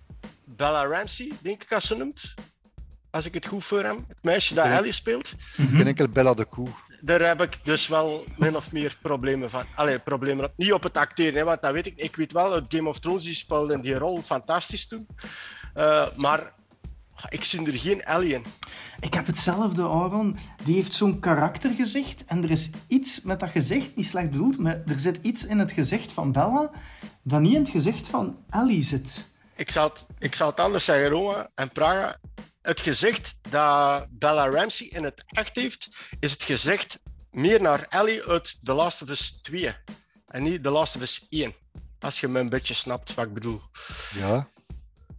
[0.56, 2.34] Bella Ramsey, denk ik als ze noemt,
[3.10, 4.64] als ik het goed voor hem, het meisje dat.
[4.66, 6.68] Ellie speelt, Geen enkel Bella de Koe.
[7.00, 9.64] daar heb ik dus wel min of meer problemen van.
[9.76, 12.00] Allee, problemen op, niet op het acteren, hè, want dat weet ik.
[12.00, 15.06] Ik weet wel, uit Game of Thrones die speelde die rol fantastisch toen.
[15.74, 16.52] Eh, maar
[17.28, 18.44] ik zie er geen Ellie in.
[19.00, 20.38] Ik heb hetzelfde, Aaron.
[20.64, 24.82] Die heeft zo'n karaktergezicht en er is iets met dat gezicht, niet slecht bedoeld, maar
[24.86, 26.70] er zit iets in het gezicht van Bella
[27.22, 29.30] dat niet in het gezicht van Ellie zit.
[29.62, 32.18] Ik zal het, ik zal het anders zeggen, Roma en Praga.
[32.62, 35.88] Het gezicht dat Bella Ramsey in het echt heeft,
[36.20, 39.74] is het gezicht meer naar Ellie uit The Last of Us 2.
[40.26, 41.54] En niet The Last of Us 1.
[42.00, 43.60] Als je me een beetje snapt wat ik bedoel.
[44.14, 44.48] Ja.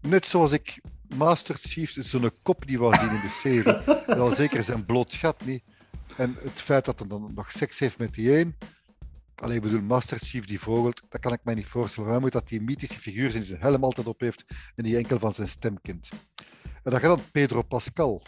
[0.02, 0.82] Net zoals ik
[1.16, 3.64] Master Chief zo'n kop die wou zien in de serie.
[4.06, 5.64] Dat al zeker zijn bloot gat niet.
[6.18, 8.58] En het feit dat hij dan nog seks heeft met die een.
[9.36, 12.04] Alleen ik bedoel, Master Chief die vogelt, dat kan ik mij niet voorstellen.
[12.04, 14.98] Waarom moet dat die mythische figuur zijn die zijn helm altijd op heeft en die
[14.98, 16.10] enkel van zijn stem kent.
[16.84, 18.24] En dan gaat dan Pedro Pascal.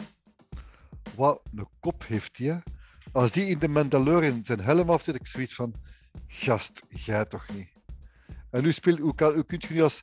[1.16, 2.62] Wat een kop heeft hij?
[3.12, 5.74] Als die in de Mandalorian zijn helm afzet, ik zoiets van,
[6.26, 7.68] gast, jij toch niet.
[8.50, 10.02] En nu speelt, hoe, kunt je nu als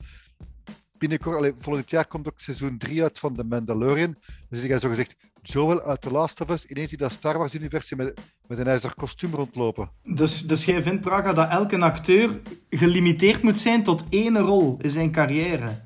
[0.98, 4.18] binnenkort, allee, volgend jaar komt ook seizoen 3 uit van The Mandalorian.
[4.50, 7.38] Dus ik heb zo gezegd, Joel uit The Last of Us, ineens in dat Star
[7.38, 9.90] Wars-universum met, met een ijzer kostuum rondlopen.
[10.04, 14.90] Dus, dus jij vindt, Praga, dat elke acteur gelimiteerd moet zijn tot één rol in
[14.90, 15.80] zijn carrière?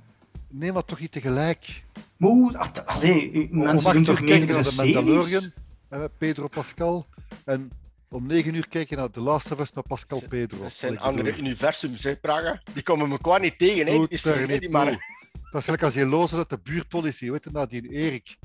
[0.49, 1.83] Nee, maar toch niet tegelijk.
[2.17, 2.57] Maar hoe...
[2.57, 5.53] ah, Allee, Om mensen doen toch kijken meerdere naar The Mandalorian series?
[5.89, 7.05] eh, met Pedro Pascal.
[7.45, 7.71] En
[8.09, 10.59] om 9 uur kijken naar The Last of Us met Pascal Pedro.
[10.61, 12.61] Dat zijn andere universums, hè, Praga.
[12.73, 14.07] Die komen elkaar niet tegen, hè.
[14.07, 14.93] Die, zijn, hè, niet die mannen.
[14.93, 15.41] toe.
[15.51, 17.31] Dat is gelijk als je lozen uit de buurtpolitie.
[17.31, 18.37] Weet je, nadien Erik.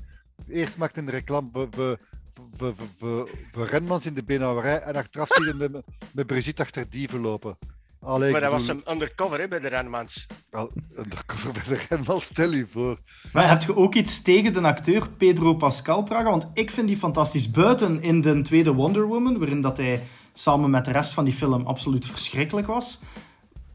[0.47, 1.97] Eerst maakt een reclame voor, voor,
[2.33, 6.61] voor, voor, voor, voor renmans in de beenhouwerij en achteraf zie je met, met Brigitte
[6.61, 7.57] achter dieven lopen.
[8.03, 10.27] Allee, Maar dat was hem undercover hè, bij de Renmans.
[10.49, 12.99] Wel, undercover bij de renmans, stel je voor.
[13.33, 16.29] Maar heb je ook iets tegen de acteur Pedro Pascal, Praga?
[16.29, 17.51] Want ik vind die fantastisch.
[17.51, 20.03] Buiten in de tweede Wonder Woman, waarin dat hij
[20.33, 22.99] samen met de rest van die film absoluut verschrikkelijk was.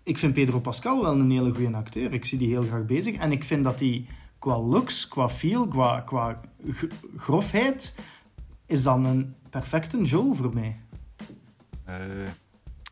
[0.03, 2.13] Ik vind Pedro Pascal wel een hele goede acteur.
[2.13, 3.17] Ik zie die heel graag bezig.
[3.17, 4.07] En ik vind dat hij
[4.39, 6.41] qua looks, qua feel, qua, qua
[7.17, 7.95] grofheid,
[8.67, 10.81] is dan een perfecte Joel voor mij.
[11.87, 12.27] Nee,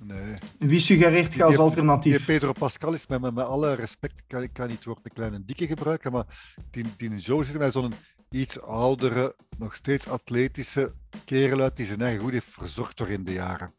[0.01, 0.35] nee.
[0.59, 2.25] Wie suggereert je als alternatief?
[2.25, 5.13] Pedro Pascal is met, met, met alle respect, kan, ik kan niet het woord een
[5.13, 7.93] kleine dikke gebruiken, maar die, die zo zit met zo'n
[8.31, 10.93] iets oudere, nog steeds atletische
[11.25, 13.73] kerel uit die zijn eigen goed heeft verzorgd door in de jaren.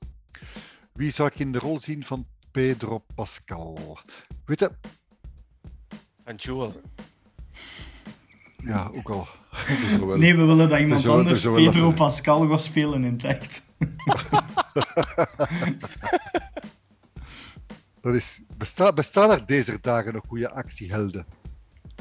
[0.93, 3.99] Wie zou ik in de rol zien van Pedro Pascal?
[4.45, 4.71] Weet je,
[6.23, 6.81] En Joel.
[8.57, 9.27] Ja, ook al.
[10.05, 10.17] Wel.
[10.17, 13.61] Nee, we willen dat iemand anders wel Pedro Pascal gaat spelen in het echt.
[18.01, 21.25] Dat is, besta, bestaan er deze dagen nog goede actiehelden?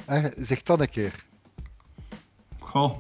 [0.04, 1.24] Hè, zeg dan een keer.
[2.58, 2.96] Goh.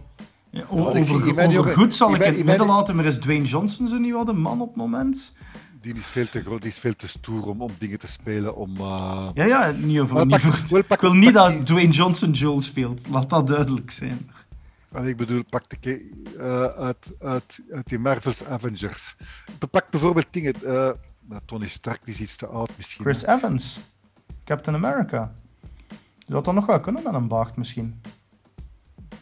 [0.50, 4.12] Ja, over, goed zal ik in het midden laten, maar is Dwayne Johnson zo niet
[4.12, 5.32] wat een man op het moment?
[5.80, 8.56] Die is veel te groot, die is veel te stoer om, om dingen te spelen.
[8.56, 10.26] Om, eh, Ja, ja, niet over...
[10.26, 13.08] Niet pak- pak- ik wil niet die- dat Dwayne Johnson Joel speelt.
[13.08, 14.30] Laat dat duidelijk zijn.
[14.92, 19.16] En ik bedoel, pak de eh, uit, uit, uit die Marvel's Avengers.
[19.70, 20.54] Pak bijvoorbeeld dingen.
[20.62, 23.04] nou, Tony Stark die is iets te oud misschien.
[23.04, 23.80] Chris Evans.
[24.44, 25.32] Captain America.
[26.28, 28.00] Zou dat nog wel kunnen met een baard misschien?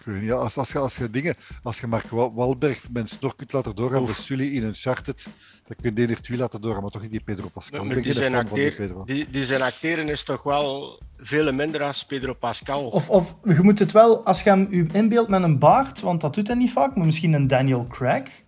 [0.07, 2.83] Ik weet niet, ja, als, als, je, als je dingen, als je Mark Wa- Wahlberg
[2.90, 4.07] met een snor kunt laten doorgaan, Oef.
[4.07, 5.25] bij Sully in Uncharted,
[5.67, 7.88] dan kun je die er twee laten doorgaan, maar toch niet die Pedro Pascal.
[7.88, 9.05] Die, zijn die acteer, Pedro.
[9.05, 12.88] die, die zijn acteren is toch wel veel minder als Pedro Pascal.
[12.88, 16.21] Of, of je moet het wel, als je hem u inbeeldt met een baard, want
[16.21, 18.43] dat doet hij niet vaak, maar misschien een Daniel Craig.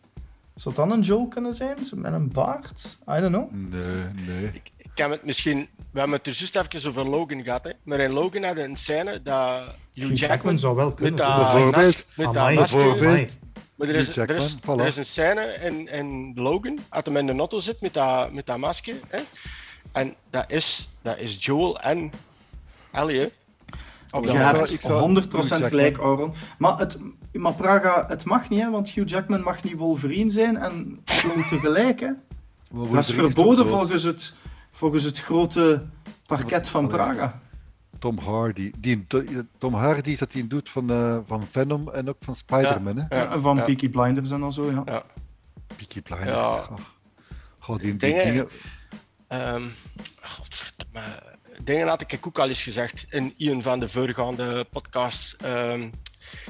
[0.55, 1.85] Zou dat dan een Joel kunnen zijn?
[1.85, 2.99] Zo Met een baard?
[3.09, 3.53] I don't know.
[3.53, 4.45] Nee, nee.
[4.53, 5.69] Ik, ik kan het misschien...
[5.97, 7.71] We hebben het er juist even over Logan gehad, hè.
[7.83, 11.17] Maar in Logan hadden een scène dat Hugh, Hugh Jackman, Jackman zou wel met kunnen.
[11.17, 11.37] dat.
[11.53, 12.05] Bijvoorbeeld.
[12.17, 13.01] met dat Amai, bijvoorbeeld.
[13.05, 13.29] amai.
[13.75, 17.27] Maar er is, er, is, er is een scène in, in Logan, als hij in
[17.27, 18.95] de auto zit met dat, met dat masker.
[19.09, 19.19] Hè?
[19.93, 22.13] En dat is, dat is Joel en
[22.93, 23.19] Ellie.
[23.21, 23.27] hè.
[24.21, 25.63] Je Ja, hebt ik zou- 100% Hugh Jackman.
[25.69, 26.35] gelijk, Aaron.
[26.59, 26.97] Maar, het,
[27.33, 31.45] maar Praga, het mag niet, hè, want Hugh Jackman mag niet Wolverine zijn en Joel
[31.49, 32.01] tegelijk.
[32.01, 32.11] Hè.
[32.93, 34.35] Dat is verboden volgens het,
[34.77, 35.83] volgens het grote
[36.27, 37.41] parket van Praga.
[37.99, 38.73] Tom Hardy.
[38.79, 39.07] Die,
[39.59, 42.97] Tom Hardy is dat hij doet van, eh, van Venom en ook van Spider-Man.
[42.97, 43.17] hè?
[43.19, 43.63] Ja, En van ja.
[43.65, 44.83] Peaky Blinders en al zo, ja.
[44.87, 45.03] Ja.
[45.77, 46.31] Peaky Blinders.
[46.37, 46.55] Ja.
[46.57, 46.77] Oh.
[47.59, 48.49] Goh, die, die Dingen- dingen.
[49.29, 49.63] Ehm
[50.23, 51.01] godverdomme.
[51.63, 55.37] Dingen had ik ook al eens gezegd in een van de voorgaande podcasts.
[55.37, 55.89] ehm,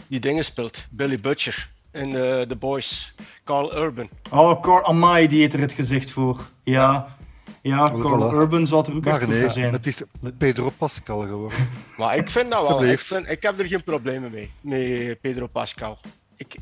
[0.07, 0.87] die dingen speelt.
[0.91, 3.15] Billy Butcher in eh, The Boys.
[3.45, 4.09] Carl Urban.
[4.31, 6.49] Oh, Cor Amai, die heeft er het gezicht voor.
[6.62, 7.15] Ja,
[7.63, 8.01] ja Voilà.
[8.01, 9.73] Carl Urban zou er ook echt nee, zijn.
[9.73, 10.03] het is
[10.39, 11.59] Pedro Pascal geworden.
[11.99, 12.85] Maar ik vind dat wel.
[12.85, 14.51] Ik, vind, ik heb er geen problemen mee.
[14.61, 15.99] Met Pedro Pascal.
[16.37, 16.57] Ik,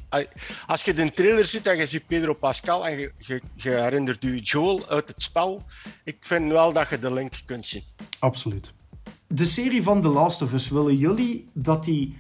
[0.67, 4.23] als je de trailer ziet en je ziet Pedro Pascal en je, je, je herinnert
[4.23, 5.63] je Joel uit het spel,
[6.05, 7.83] ik vind wel dat je de link kunt zien.
[8.19, 8.73] Absoluut.
[9.27, 12.17] De serie van The Last of Us, willen jullie dat die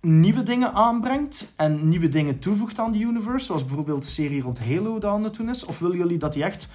[0.00, 4.60] nieuwe dingen aanbrengt en nieuwe dingen toevoegt aan de universe, zoals bijvoorbeeld de serie rond
[4.60, 5.64] Halo dat aan het doen is?
[5.64, 6.68] Of willen jullie dat die echt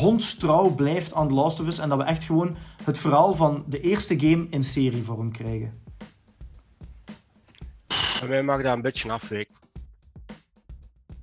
[0.00, 3.64] hondstrouw blijft aan The Last of Us en dat we echt gewoon het verhaal van
[3.68, 5.82] de eerste game in serievorm krijgen?
[8.20, 9.54] Bij mij mag dat een beetje afwijken.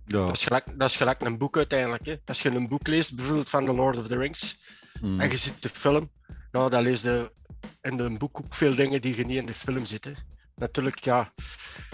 [0.05, 0.25] Ja.
[0.25, 2.05] Dat is, gelijk, dat is gelijk een boek uiteindelijk.
[2.05, 2.15] Hè.
[2.25, 4.59] Als je een boek leest, bijvoorbeeld van The Lord of the Rings,
[5.01, 5.19] Mm.
[5.19, 6.09] en je ziet de film,
[6.51, 7.31] nou, dan lees je
[7.81, 10.15] in een boek ook veel dingen die je niet in de film zitten.
[10.61, 11.33] Natuurlijk, ja,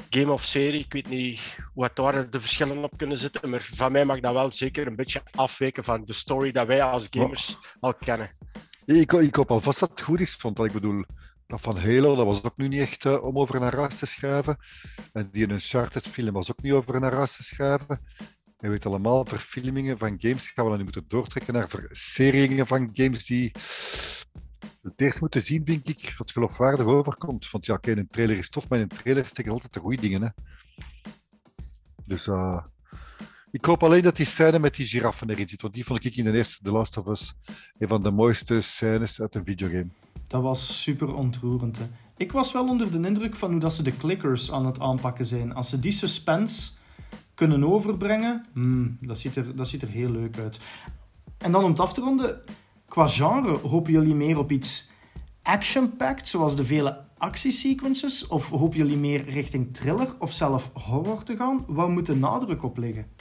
[0.10, 1.42] game of serie, ik weet niet
[1.74, 4.96] wat daar de verschillen op kunnen zitten, maar van mij mag dat wel zeker een
[4.96, 8.32] beetje afwijken van de story dat wij als gamers al kennen.
[8.86, 11.04] Ik, ik hoop alvast dat het goed is, want ik bedoel,
[11.48, 14.06] dat van Halo, dat was ook nu niet echt eh, om over naar huis te
[14.06, 14.58] schuiven.
[15.14, 18.02] En die Uncharted film was ook niet over naar huis te schuiven.
[18.60, 22.90] Je weet allemaal, verfilmingen van games gaan we dan nu moeten doortrekken naar verseriingen van
[22.94, 23.52] games die
[24.92, 27.52] het eerst moeten zien, denk ik, wat geloofwaardig overkomt.
[27.52, 30.02] Want ja, oké, een trailer is tof, maar in een trailer steken altijd de goede
[30.02, 30.22] dingen.
[30.22, 30.30] Hè.
[32.06, 32.64] Dus uh,
[33.52, 35.62] ik hoop alleen dat die scène met die giraffen erin zit.
[35.62, 37.34] Want die vond ik in de eerste The Last of Us
[37.78, 39.88] een van de mooiste scènes uit een videogame.
[40.28, 41.78] Dat was super ontroerend.
[41.78, 41.86] Hè.
[42.18, 45.26] Ik was wel onder de indruk van hoe dat ze de clickers aan het aanpakken
[45.26, 45.54] zijn.
[45.54, 46.72] Als ze die suspense
[47.34, 50.60] kunnen overbrengen, hmm, dat, ziet er, dat ziet er heel leuk uit.
[51.38, 52.42] En dan om het af te ronden,
[52.88, 54.90] qua genre, hopen jullie meer op iets
[55.42, 58.28] action-packed, zoals de vele actiesequences?
[58.28, 61.66] Of hopen jullie meer richting thriller of zelf horror te gaan?
[61.68, 63.16] Waar moet de nadruk op liggen?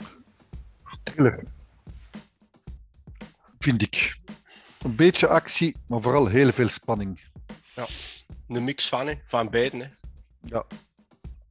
[1.03, 1.43] Thriller.
[3.59, 4.19] Vind ik.
[4.81, 7.21] Een beetje actie, maar vooral heel veel spanning.
[7.75, 7.87] Ja,
[8.47, 9.79] een mix van, hè, van beiden.
[9.79, 9.87] Hè.
[10.41, 10.65] Ja.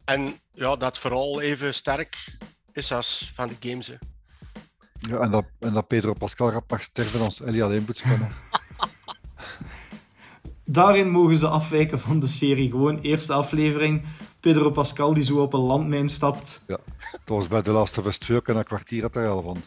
[0.04, 2.38] En ja, dat vooral even sterk
[2.72, 3.86] is als van de games.
[3.86, 3.94] Hè.
[5.08, 8.28] Ja, en dat, en dat Pedro Pascal gaat mag sterven als Ellie alleen moet spannen.
[10.64, 12.70] Daarin mogen ze afwijken van de serie.
[12.70, 14.04] Gewoon eerste aflevering.
[14.40, 16.62] Pedro Pascal die zo op een landmijn stapt.
[16.66, 16.78] Ja,
[17.10, 19.62] dat was bij de laatste 2 en een kwartier had er al van.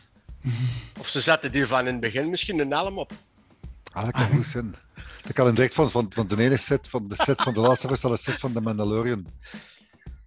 [0.99, 3.11] Of ze zetten die van in het begin misschien een helm op.
[3.91, 4.75] Ah, dat kan goed zijn.
[5.21, 7.59] Dat kan een direct van, van, van de ene set, van de set van de
[7.59, 9.25] laatste Us al een set van de Mandalorian.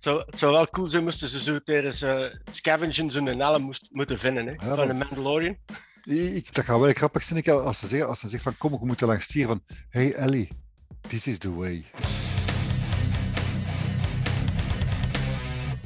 [0.02, 3.88] Zo, het zou wel cool zijn moesten ze zo tijdens uh, scavengen zo'n helm moest,
[3.90, 5.56] moeten vinden hè, Ja, van de Mandalorian.
[6.04, 8.78] Ik, dat gaat wel grappig zijn ik, als ze zeggen, als ze zeggen van kom,
[8.78, 10.48] we moeten langs hier van hey Ellie,
[11.08, 11.84] this is the way.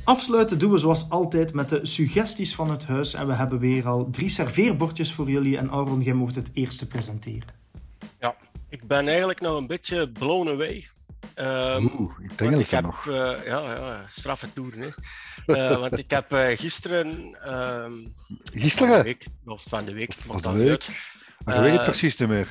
[0.04, 3.14] Afsluiten doen we zoals altijd met de suggesties van het huis.
[3.14, 5.56] En we hebben weer al drie serveerbordjes voor jullie.
[5.58, 7.48] En Aaron, jij mocht het eerste presenteren.
[8.20, 8.36] Ja,
[8.68, 10.86] ik ben eigenlijk nog een beetje blown away.
[11.34, 13.06] Ehm, Oeh, ik denk ik heb, nog.
[13.06, 14.80] eh, ja, ja, straffe toeren.
[14.80, 14.88] Hè.
[15.54, 18.12] Eh, want ik heb eh, gisteren, ehm, van
[18.52, 19.02] de Gisteren?
[19.04, 20.86] week, of van de week, Van de week.
[21.44, 22.48] Maar je weet het precies niet meer.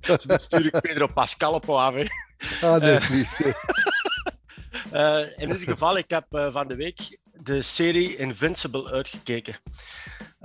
[0.26, 1.94] Dan stuur ik Pedro Pascal op af.
[1.94, 2.04] hè.
[2.60, 3.54] Ah nee, please.
[5.36, 9.56] In ieder geval, ik heb van de week de serie Invincible uitgekeken.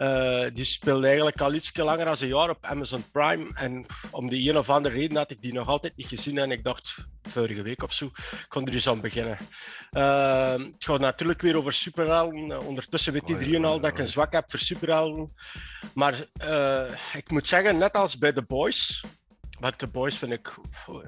[0.01, 3.51] Eh, die speelde eigenlijk al iets langer dan een jaar op Amazon Prime.
[3.53, 6.37] En om die een of andere reden had ik die nog altijd niet gezien.
[6.37, 9.37] En ik dacht, vorige week of zo, ik kon er eens aan beginnen.
[9.91, 12.51] Eh, het gaat natuurlijk weer over superhelden.
[12.51, 14.11] Eh, Ondertussen weet iedereen al oei, dat ik een oei.
[14.11, 15.33] zwak heb voor superhelden.
[15.93, 16.25] Maar
[17.13, 19.03] ik moet zeggen, net als bij The Boys...
[19.59, 20.53] Want The Boys vind ik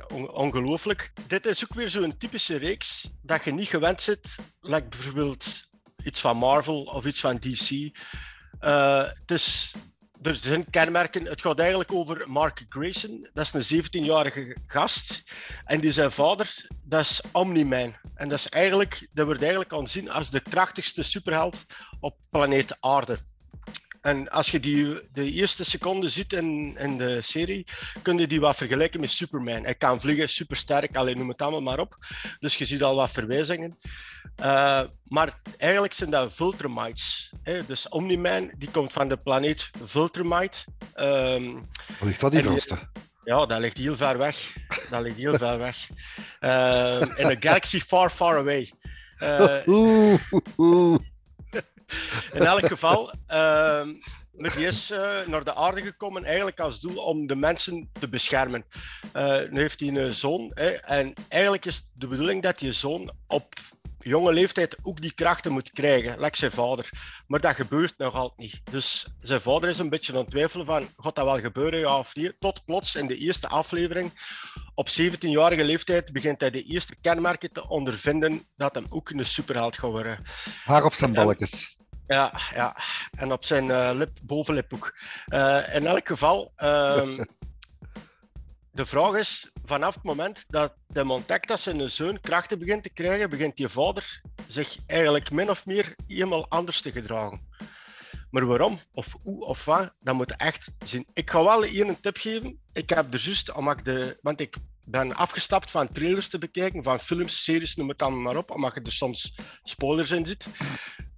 [0.08, 1.12] on- ongelooflijk.
[1.28, 4.36] Dit is ook weer zo'n typische reeks dat je niet gewend zit.
[4.62, 5.64] Like bijvoorbeeld
[6.04, 7.70] iets van Marvel of iets van DC.
[8.60, 9.74] Eh, het is,
[10.22, 11.26] er zijn kenmerken.
[11.26, 13.30] Het gaat eigenlijk over Mark Grayson.
[13.34, 15.24] Dat is een 17-jarige gast.
[15.66, 17.96] En die zijn vader, dat is Omni-Man.
[18.16, 21.66] En dat, is eigenlijk, dat wordt eigenlijk aanzien als de krachtigste superheld
[22.00, 23.20] op planeet Aarde.
[24.04, 27.66] En als je die de eerste seconde ziet in, in de serie,
[28.02, 29.64] kun je die wat vergelijken met Superman.
[29.64, 31.98] Hij kan vliegen, supersterk, alleen noem het allemaal maar op.
[32.40, 33.78] Dus je ziet al wat verwijzingen.
[34.36, 37.32] Eh, maar eigenlijk zijn dat Vultramites.
[37.44, 37.66] Hè?
[37.66, 40.60] Dus Omni-Man die komt van de planeet Vultramite.
[42.00, 42.92] Wat ligt dat die- gasten?
[43.24, 44.56] ja, dat ligt heel ver weg.
[44.90, 45.90] Dat ligt heel ver weg.
[46.40, 48.72] Ehm, in een galaxy far, far away.
[49.18, 51.00] Eh, Oeh, oeh, oeh.
[52.34, 53.90] in elk geval, ehm
[54.34, 58.10] maar die is eh, naar de aarde gekomen eigenlijk als doel om de mensen te
[58.10, 58.66] beschermen.
[59.12, 63.12] Eh, nu heeft hij een zoon hè, en eigenlijk is de bedoeling dat die zoon
[63.28, 63.54] op
[64.00, 66.90] jonge leeftijd ook die krachten moet krijgen, like zijn vader.
[67.28, 68.62] Maar dat gebeurt nog altijd niet.
[68.72, 71.98] Dus zijn vader is een beetje aan het twijfelen van, gaat dat wel gebeuren, ja
[71.98, 72.36] of niet?
[72.40, 74.12] Tot plots in de eerste aflevering,
[74.76, 79.78] op 17-jarige leeftijd, begint hij de eerste kenmerken te ondervinden dat hem ook een superheld
[79.78, 80.24] gaat worden.
[80.64, 81.78] Haar op zijn balkjes.
[82.08, 82.76] Ja, ja.
[83.12, 84.98] en op zijn eh, lip, bovenlip ook.
[85.26, 87.24] Eh, in elk geval, ehm,
[88.72, 90.74] de vraag is, vanaf het moment dat
[91.08, 95.66] ontdekt dat zijn zoon krachten begint te krijgen, begint die vader zich eigenlijk min of
[95.66, 97.52] meer helemaal anders te gedragen.
[98.32, 101.08] Maar waarom, of hoe, of wat, dat moet je echt zien.
[101.14, 102.60] Ik ga wel hier een tip geven.
[102.74, 104.56] Ik heb er juist, omdat ik de, want ik
[104.86, 108.74] ben afgestapt van trailers te bekijken, van films, series, noem het allemaal maar op, omdat
[108.74, 110.46] je er soms spoilers in zit.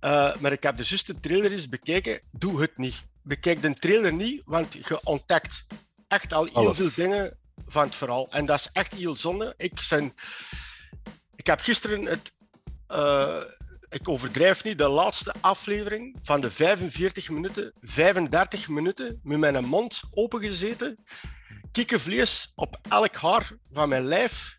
[0.05, 2.21] Uh, maar ik heb de juiste trailer eens bekeken.
[2.31, 3.03] Doe het niet.
[3.21, 5.65] Bekijk de trailer niet, want je ontdekt
[6.07, 6.77] echt al heel Alles.
[6.77, 8.31] veel dingen van het verhaal.
[8.31, 9.53] En dat is echt heel zonde.
[9.57, 10.13] Ik, zijn...
[11.35, 12.33] ik heb gisteren het.
[12.91, 13.43] uh,
[13.89, 20.01] ik overdrijf niet, de laatste aflevering van de 45 minuten, 35 minuten met mijn mond
[20.11, 20.97] opengezeten.
[21.75, 24.57] Kikkenvlees op elk haar van mijn lijf.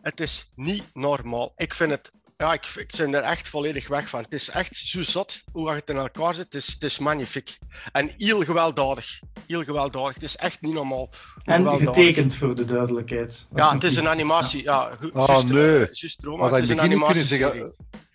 [0.00, 1.52] Het is niet normaal.
[1.56, 4.22] Ik vind het ja, ik, ik ben er echt volledig weg van.
[4.22, 6.44] Het is echt zo zot hoe het in elkaar zit.
[6.44, 7.58] Het is, het is magnifiek.
[7.92, 9.20] En heel gewelddadig.
[9.46, 10.14] Heel gewelddadig.
[10.14, 11.10] Het is echt niet normaal.
[11.44, 13.46] En getekend voor de duidelijkheid.
[13.54, 14.62] Ja, het is een animatie.
[14.62, 15.88] Ja, oh, nee.
[16.16, 17.38] Roma, het is een animatie.
[17.38, 17.54] Dat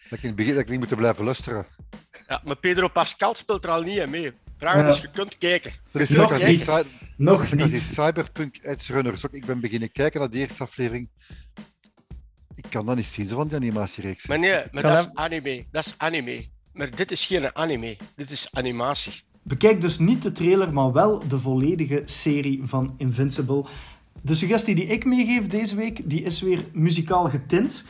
[0.09, 1.67] ik in het begin dat ik niet moet blijven luisteren.
[2.27, 4.34] Ja, maar Pedro Pascal speelt er al niet in mee.
[4.64, 4.86] Vraag ja.
[4.86, 5.72] dus je kunt kijken.
[5.91, 6.86] Er nog niet.
[7.18, 7.70] Nog niet.
[7.70, 9.24] Die Cyberpunk Edge Runners.
[9.32, 11.09] Ik ben beginnen kijken naar de eerste aflevering.
[12.55, 14.28] Ik kan dat niet zien, zo van die animatiereeks.
[14.28, 15.66] Maar nee, maar dat is anime.
[15.72, 16.45] Dat is anime.
[16.74, 17.97] Maar dit is geen anime.
[18.16, 19.22] Dit is animatie.
[19.41, 23.66] Bekijk dus niet de trailer, maar wel de volledige serie van Invincible.
[24.22, 27.84] De suggestie die ik meegeef deze week, die is weer muzikaal getint.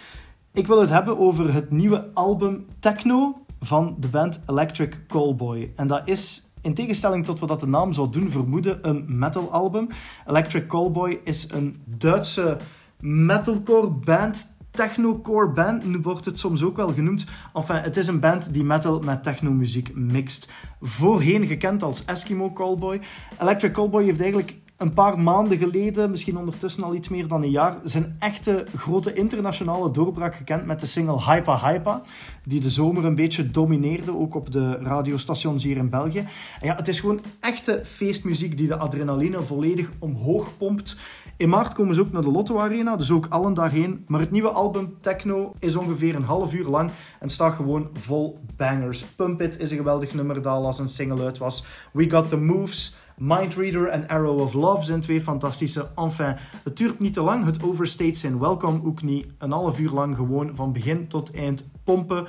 [0.54, 5.74] Ik wil het hebben over het nieuwe album Techno van de band Electric Callboy.
[5.76, 9.88] En dat is in tegenstelling tot wat de naam zou doen vermoeden, een metal-album.
[10.28, 12.58] Electric Callboy is een Duitse
[13.00, 17.26] metalcore band, technocore band, nu wordt het soms ook wel genoemd.
[17.54, 20.52] Enfin, het is een band die metal met technomuziek mixt.
[20.82, 23.02] Voorheen gekend als Eskimo Callboy.
[23.40, 27.52] Electric Callboy heeft eigenlijk een paar maanden geleden, misschien ondertussen al iets meer dan een
[27.52, 32.02] jaar, zijn echte grote internationale doorbraak gekend met de single Hypa Hypa,
[32.44, 36.20] die de zomer een beetje domineerde, ook op de radiostations hier in België.
[36.60, 40.98] En ja, het is gewoon echte feestmuziek die de adrenaline volledig omhoog pompt.
[41.38, 44.04] In maart komen ze ook naar de Lotto Arena, dus ook allen daarheen.
[44.08, 48.40] Maar het nieuwe album Techno is ongeveer een half uur lang en staat gewoon vol
[48.58, 49.04] bangers.
[49.04, 51.66] Pump It is een geweldig nummer dat al als een single uit was.
[51.92, 53.02] We Got The Moves...
[53.18, 55.90] Mindreader en Arrow of Love zijn twee fantastische.
[55.96, 57.46] Enfin, het duurt niet te lang.
[57.46, 59.28] Het overstates zijn welkom ook niet.
[59.38, 62.28] Een half uur lang gewoon van begin tot eind pompen.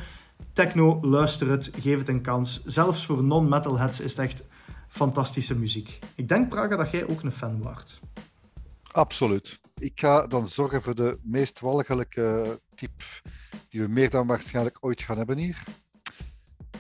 [0.53, 2.65] Techno, luister het, geef het een kans.
[2.65, 4.45] Zelfs voor non-metalheads is het echt
[4.89, 5.99] fantastische muziek.
[6.15, 8.01] Ik denk, Praga, dat jij ook een fan waart.
[8.93, 9.61] Absoluut.
[9.79, 13.03] Ik ga dan zorgen voor de meest walgelijke tip
[13.69, 15.63] die we meer dan waarschijnlijk ooit gaan hebben hier.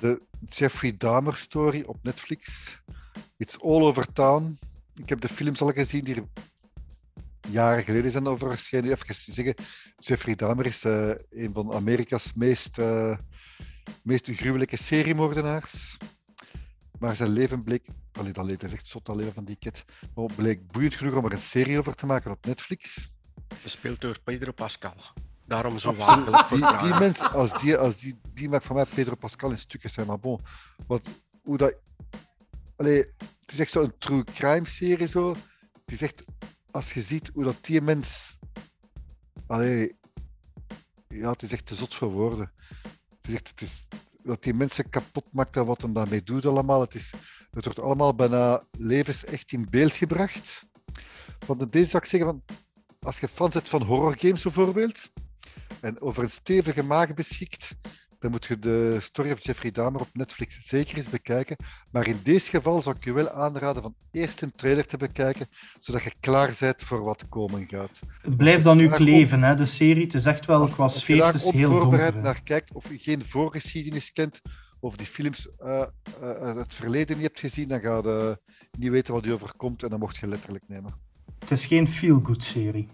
[0.00, 2.68] De Jeffrey Dahmer story op Netflix.
[3.36, 4.58] It's All Over Town.
[4.94, 6.24] Ik heb de films al gezien die er
[7.48, 8.90] jaren geleden zijn over verschenen.
[8.90, 9.54] Even zeggen,
[9.98, 13.16] Jeffrey Dahmer is uh, een van Amerika's meest, uh,
[14.02, 15.96] meest gruwelijke seriemoordenaars.
[16.98, 20.26] Maar zijn leven bleek, allee, dat is echt zot, dat leven van die kid, maar
[20.36, 23.10] bleek boeiend genoeg om er een serie over te maken op Netflix.
[23.60, 24.96] Gespeeld door Pedro Pascal.
[25.46, 29.14] Daarom zo waardelijk die, die mensen, als die, als die, die maakt van mij Pedro
[29.14, 30.40] Pascal in stukjes zijn, maar bon,
[30.86, 31.02] wat,
[31.42, 31.74] hoe dat
[32.76, 35.36] Allee, het is echt zo'n true crime serie zo.
[35.84, 36.12] Het is
[36.70, 38.38] als je ziet hoe dat die mens.
[39.46, 39.96] Allee,
[41.08, 42.52] ja, het is echt te zot voor woorden.
[43.20, 43.86] Het het is,
[44.22, 46.80] dat die mensen kapot maakt en wat hem daarmee doet allemaal.
[46.80, 47.10] Het, is,
[47.50, 50.64] het wordt allemaal bijna levens echt in beeld gebracht.
[51.46, 52.56] Want deze zou ik zeggen, van,
[52.98, 55.10] als je fan bent van horrorgames bijvoorbeeld,
[55.80, 57.70] en over een stevige maag beschikt,
[58.24, 61.56] dan moet je de story of Jeffrey Dahmer op Netflix zeker eens bekijken.
[61.90, 65.48] Maar in deze geval zou ik je wel aanraden van eerst een trailer te bekijken,
[65.80, 68.00] zodat je klaar bent voor wat komen gaat.
[68.22, 69.54] Het blijft dan nu kleven, hè?
[69.54, 70.04] de serie.
[70.04, 71.80] Het is echt wel qua sfeer, het is heel donker.
[71.80, 74.40] voorbereid naar kijkt, of je geen voorgeschiedenis kent,
[74.80, 75.82] of die films uh,
[76.22, 78.38] uh, het verleden niet hebt gezien, dan ga je
[78.78, 80.94] niet weten wat je overkomt en dan mocht je letterlijk nemen.
[81.38, 82.88] Het is geen feel-good serie.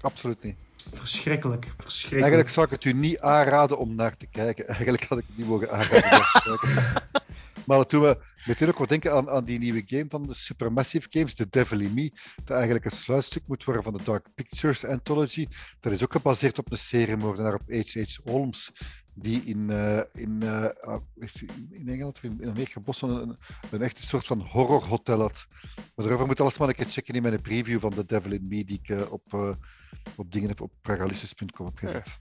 [0.00, 0.56] Absoluut niet.
[0.92, 2.22] Verschrikkelijk, verschrikkelijk.
[2.22, 4.66] Eigenlijk zou ik het u niet aanraden om naar te kijken.
[4.74, 7.02] Eigenlijk had ik het niet mogen aanraden om te kijken.
[7.66, 11.06] Maar toen we meteen ook wat denken aan, aan die nieuwe game van de Supermassive
[11.10, 12.12] Games, The Devil in Me,
[12.44, 15.46] dat eigenlijk een sluitstuk moet worden van de Dark Pictures Anthology.
[15.80, 18.16] Dat is ook gebaseerd op een seriemoordenaar op H.H.
[18.24, 18.72] Holmes,
[19.14, 20.70] die in, uh, in, uh,
[21.70, 23.36] in Engeland of in, Amerika Boston een,
[23.70, 25.46] een echte soort van horrorhotel had.
[25.74, 28.48] Maar daarover moet alles maar een keer checken in mijn preview van The Devil in
[28.48, 29.56] Me, die ik uh, op,
[30.16, 32.16] op dingen heb op pragalissus.com heb gezet.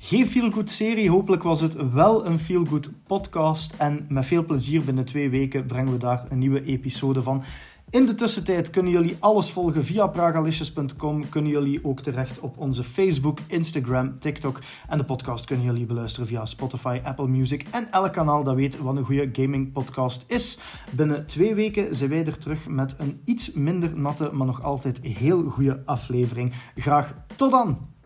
[0.00, 3.74] Geen feel-good serie, hopelijk was het wel een feel-good podcast.
[3.76, 7.42] En met veel plezier binnen twee weken brengen we daar een nieuwe episode van.
[7.90, 11.28] In de tussentijd kunnen jullie alles volgen via pragalicious.com.
[11.28, 14.60] Kunnen jullie ook terecht op onze Facebook, Instagram, TikTok.
[14.88, 18.78] En de podcast kunnen jullie beluisteren via Spotify, Apple Music en elk kanaal dat weet
[18.78, 20.58] wat een goede gaming podcast is.
[20.90, 25.00] Binnen twee weken zijn wij er terug met een iets minder natte, maar nog altijd
[25.02, 26.52] heel goede aflevering.
[26.74, 27.97] Graag tot dan!